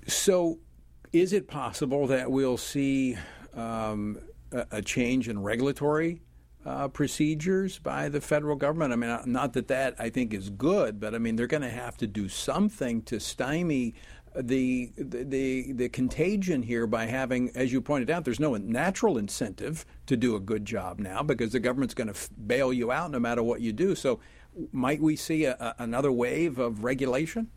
[0.07, 0.59] So,
[1.13, 3.17] is it possible that we'll see
[3.55, 4.19] um,
[4.53, 6.21] a, a, change in regulatory
[6.67, 8.93] uh, procedures by the federal government?
[8.93, 11.71] I mean, not that that I think is good, but I mean, they're going to
[11.71, 13.95] have to do something to stymie
[14.41, 19.85] the, the the contagion here by having, as you pointed out, there's no natural incentive
[20.07, 23.11] to do a good job now because the government's going to f- bail you out
[23.11, 23.95] no matter what you do.
[23.95, 24.21] So,
[24.73, 27.51] might we see a, a, another wave of regulation?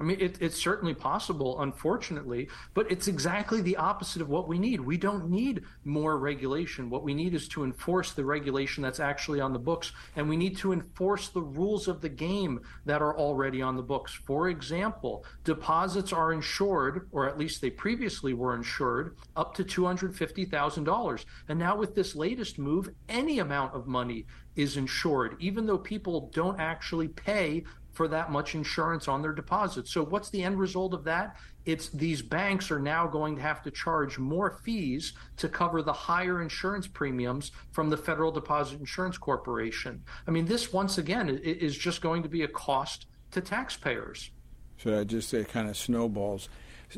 [0.00, 4.58] I mean, it, it's certainly possible, unfortunately, but it's exactly the opposite of what we
[4.58, 4.80] need.
[4.80, 6.88] We don't need more regulation.
[6.88, 10.38] What we need is to enforce the regulation that's actually on the books, and we
[10.38, 14.14] need to enforce the rules of the game that are already on the books.
[14.14, 21.24] For example, deposits are insured, or at least they previously were insured, up to $250,000.
[21.48, 24.24] And now, with this latest move, any amount of money
[24.56, 29.92] is insured, even though people don't actually pay for that much insurance on their deposits.
[29.92, 31.36] So, what's the end result of that?
[31.66, 35.92] It's these banks are now going to have to charge more fees to cover the
[35.92, 40.02] higher insurance premiums from the Federal Deposit Insurance Corporation.
[40.26, 44.30] I mean, this once again is just going to be a cost to taxpayers.
[44.78, 46.48] So, I just say kind of snowballs.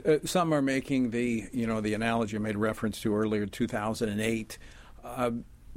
[0.06, 4.58] Uh, some are making the, you know, the analogy I made reference to earlier, 2008.
[5.04, 5.30] Uh,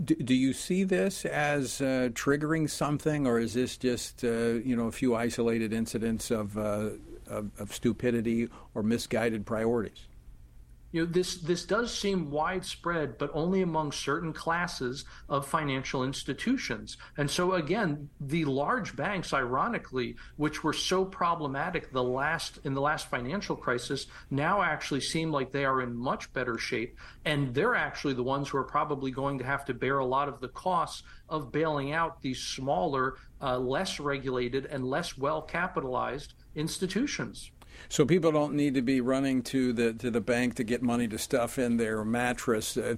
[0.04, 4.76] do, do you see this as uh, triggering something, or is this just uh, you
[4.76, 6.90] know a few isolated incidents of, uh,
[7.28, 10.08] of, of stupidity or misguided priorities?
[10.96, 16.96] You know this this does seem widespread but only among certain classes of financial institutions.
[17.18, 22.80] And so again the large banks ironically which were so problematic the last in the
[22.80, 26.98] last financial crisis now actually seem like they are in much better shape.
[27.26, 30.30] And they're actually the ones who are probably going to have to bear a lot
[30.30, 36.36] of the costs of bailing out these smaller uh, less regulated and less well capitalized
[36.56, 37.52] institutions
[37.90, 41.08] so people don't need to be running to the to the bank to get money
[41.08, 42.78] to stuff in their mattress.
[42.78, 42.96] Uh,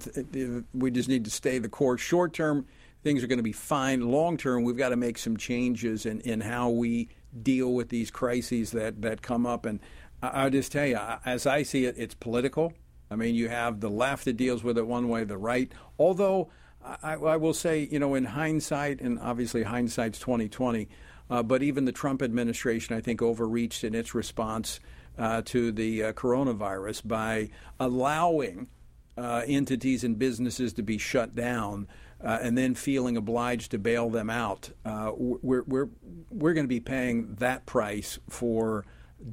[0.74, 2.00] we just need to stay the course.
[2.00, 2.66] Short term,
[3.02, 4.10] things are going to be fine.
[4.10, 7.08] Long term, we've got to make some changes in, in how we
[7.42, 9.66] deal with these crises that, that come up.
[9.66, 9.80] And
[10.22, 12.72] I'll just tell you, as I see it, it's political.
[13.10, 15.72] I mean, you have the left that deals with it one way, the right.
[15.98, 16.50] Although
[16.84, 20.88] I, I will say, you know, in hindsight, and obviously hindsight's twenty twenty.
[21.30, 24.80] Uh, but even the Trump administration, I think, overreached in its response
[25.18, 28.68] uh, to the uh, coronavirus by allowing
[29.16, 31.88] uh, entities and businesses to be shut down
[32.22, 34.70] uh, and then feeling obliged to bail them out.
[34.84, 35.88] Uh, we're we're,
[36.30, 38.84] we're going to be paying that price for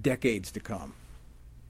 [0.01, 0.93] decades to come.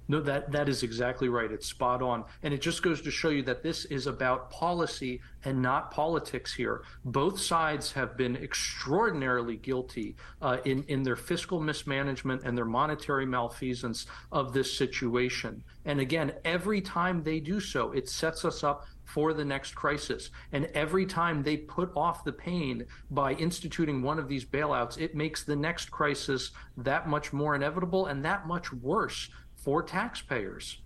[0.08, 1.52] No, that that is exactly right.
[1.52, 5.22] It's spot on, and it just goes to show you that this is about policy
[5.44, 6.84] and not politics here.
[7.04, 13.26] Both sides have been extraordinarily guilty uh, in in their fiscal mismanagement and their monetary
[13.26, 15.64] malfeasance of this situation.
[15.86, 20.32] And again, every time they do so, it sets us up for the next crisis.
[20.52, 25.16] And every time they put off the pain by instituting one of these bailouts, it
[25.16, 29.30] makes the next crisis that much more inevitable and that much worse
[29.66, 30.78] for taxpayers.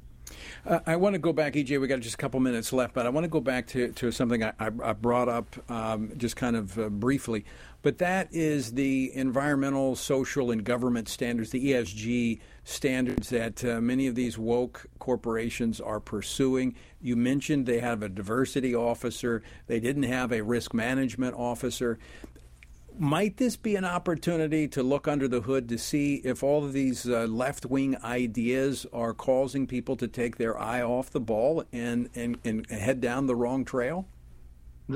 [0.65, 1.81] Uh, I want to go back, EJ.
[1.81, 4.11] We got just a couple minutes left, but I want to go back to, to
[4.11, 7.43] something I, I brought up um, just kind of uh, briefly.
[7.81, 14.07] But that is the environmental, social, and government standards, the ESG standards that uh, many
[14.07, 16.75] of these woke corporations are pursuing.
[17.01, 21.99] You mentioned they have a diversity officer, they didn't have a risk management officer
[22.99, 26.73] might this be an opportunity to look under the hood to see if all of
[26.73, 31.63] these uh, left wing ideas are causing people to take their eye off the ball
[31.71, 34.05] and, and, and head down the wrong trail?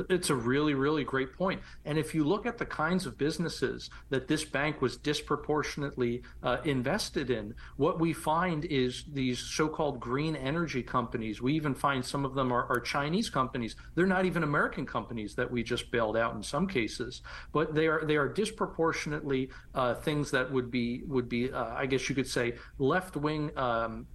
[0.09, 1.61] It's a really, really great point.
[1.85, 6.57] And if you look at the kinds of businesses that this bank was disproportionately uh,
[6.65, 11.41] invested in, what we find is these so called green energy companies.
[11.41, 13.75] We even find some of them are, are, Chinese companies.
[13.95, 17.21] They're not even American companies that we just bailed out in some cases,
[17.53, 21.85] but they are they are disproportionately uh, things that would be would be uh, I
[21.85, 24.05] guess you could say left wing um,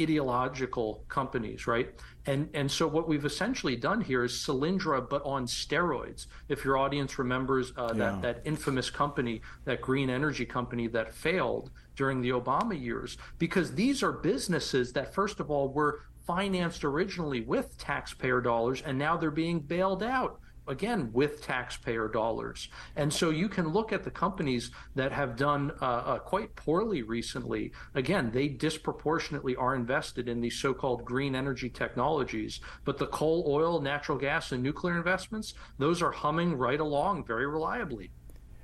[0.00, 1.90] ideological companies, right?
[2.26, 6.26] And and so what we've essentially done here is Solyndra, but on steroids.
[6.48, 7.98] If your audience remembers uh, yeah.
[7.98, 13.74] that that infamous company, that green energy company that failed during the Obama years, because
[13.74, 19.16] these are businesses that first of all were financed originally with taxpayer dollars, and now
[19.16, 22.68] they're being bailed out again with taxpayer dollars.
[22.96, 27.02] And so you can look at the companies that have done uh, uh, quite poorly
[27.02, 27.72] recently.
[27.94, 33.80] Again, they disproportionately are invested in these so-called green energy technologies, but the coal, oil,
[33.80, 38.10] natural gas, and nuclear investments, those are humming right along very reliably.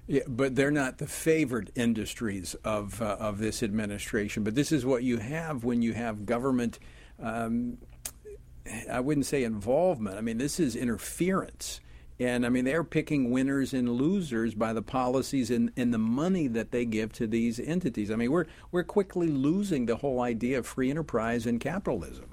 [0.07, 4.43] Yeah, but they're not the favored industries of uh, of this administration.
[4.43, 6.81] But this is what you have when you have government.
[7.23, 7.79] Um,
[8.91, 10.17] I wouldn't say involvement.
[10.17, 11.81] I mean, this is interference
[12.21, 16.49] and I mean, they're picking winners and losers by the policies and, and the money
[16.49, 18.11] that they give to these entities.
[18.11, 22.30] I mean, we're, we're quickly losing the whole idea of free enterprise and capitalism.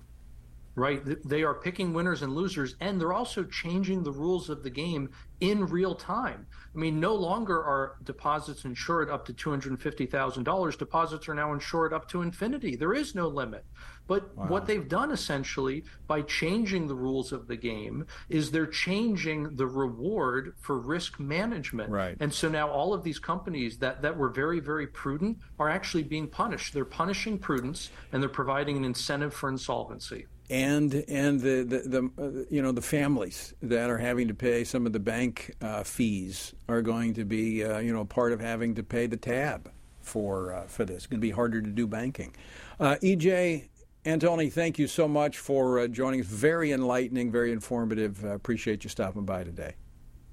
[0.77, 1.01] Right.
[1.27, 5.09] They are picking winners and losers, and they're also changing the rules of the game
[5.39, 6.45] in real time.
[6.75, 10.77] I mean, no longer are deposits insured up to $250,000.
[10.77, 12.75] Deposits are now insured up to infinity.
[12.75, 13.65] There is no limit.
[14.05, 14.49] But wow.
[14.49, 19.65] what they've done essentially by changing the rules of the game is they're changing the
[19.65, 21.89] reward for risk management.
[21.89, 22.15] Right.
[22.19, 26.03] And so now all of these companies that, that were very, very prudent are actually
[26.03, 26.75] being punished.
[26.75, 32.09] They're punishing prudence and they're providing an incentive for insolvency and and the the, the
[32.17, 35.83] uh, you know the families that are having to pay some of the bank uh,
[35.83, 39.71] fees are going to be uh, you know part of having to pay the tab
[40.01, 40.97] for uh, for this.
[40.97, 42.33] It's going to be harder to do banking.
[42.79, 43.67] Uh, EJ
[44.05, 46.27] Antoni, thank you so much for uh, joining us.
[46.27, 48.23] Very enlightening, very informative.
[48.23, 49.73] appreciate you stopping by today.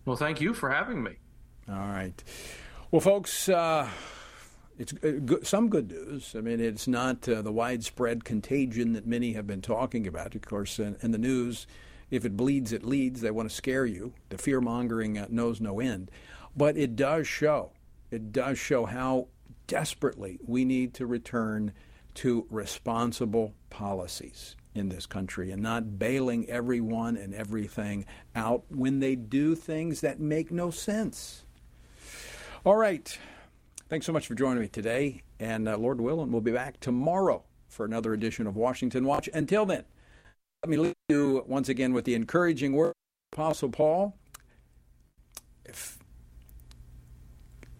[0.04, 1.12] Well, thank you for having me.
[1.68, 2.22] All right.
[2.90, 3.48] Well, folks
[4.78, 6.34] it's uh, some good news.
[6.36, 10.34] I mean, it's not uh, the widespread contagion that many have been talking about.
[10.34, 11.66] Of course, in, in, the news,
[12.10, 13.20] if it bleeds, it leads.
[13.20, 14.12] They want to scare you.
[14.30, 16.10] The fear mongering uh, knows no end.
[16.56, 17.72] But it does show,
[18.10, 19.28] it does show how
[19.66, 21.72] desperately we need to return
[22.14, 28.04] to responsible policies in this country and not bailing everyone and everything
[28.34, 31.44] out when they do things that make no sense.
[32.64, 33.16] All right.
[33.94, 35.22] Thanks so much for joining me today.
[35.38, 39.28] And uh, Lord willing, we'll be back tomorrow for another edition of Washington Watch.
[39.32, 39.84] Until then,
[40.64, 44.16] let me leave you once again with the encouraging word of Apostle Paul.
[45.64, 46.00] If,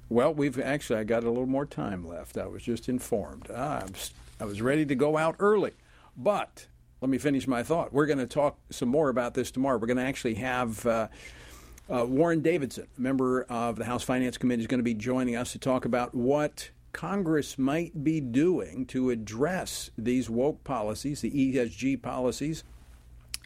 [0.08, 2.38] well, we've actually, I got a little more time left.
[2.38, 3.48] I was just informed.
[3.52, 3.82] Ah,
[4.38, 5.72] I was ready to go out early.
[6.16, 6.68] But
[7.00, 7.92] let me finish my thought.
[7.92, 9.78] We're going to talk some more about this tomorrow.
[9.78, 10.86] We're going to actually have.
[10.86, 11.08] Uh,
[11.92, 15.52] uh, Warren Davidson, member of the House Finance Committee, is going to be joining us
[15.52, 22.00] to talk about what Congress might be doing to address these woke policies, the ESG
[22.00, 22.64] policies,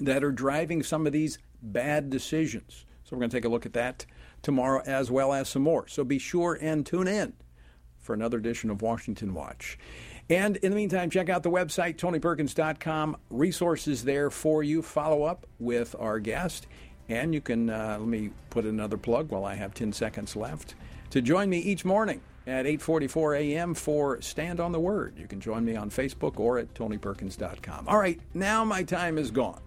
[0.01, 2.84] that are driving some of these bad decisions.
[3.03, 4.07] So we're going to take a look at that
[4.43, 5.89] tomorrow as well as some more.
[5.89, 7.32] So be sure and tune in
[7.99, 9.78] for another edition of Washington Watch.
[10.30, 13.16] And in the meantime, check out the website, tonyperkins.com.
[13.30, 14.82] Resources there for you.
[14.82, 16.66] Follow up with our guest.
[17.09, 20.74] And you can, uh, let me put another plug while I have 10 seconds left,
[21.11, 23.74] to join me each morning at 8:44 a.m.
[23.74, 25.14] for Stand on the Word.
[25.18, 27.88] You can join me on Facebook or at tonyperkins.com.
[27.88, 29.61] All right, now my time is gone.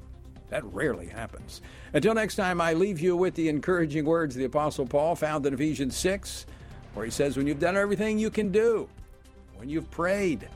[0.49, 1.61] That rarely happens.
[1.93, 5.45] Until next time, I leave you with the encouraging words of the Apostle Paul found
[5.45, 6.45] in Ephesians 6,
[6.93, 8.89] where he says, When you've done everything you can do,
[9.55, 10.49] when you've prayed,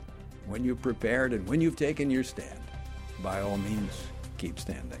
[0.46, 2.60] when you've prepared, and when you've taken your stand,
[3.22, 3.92] by all means,
[4.36, 5.00] keep standing.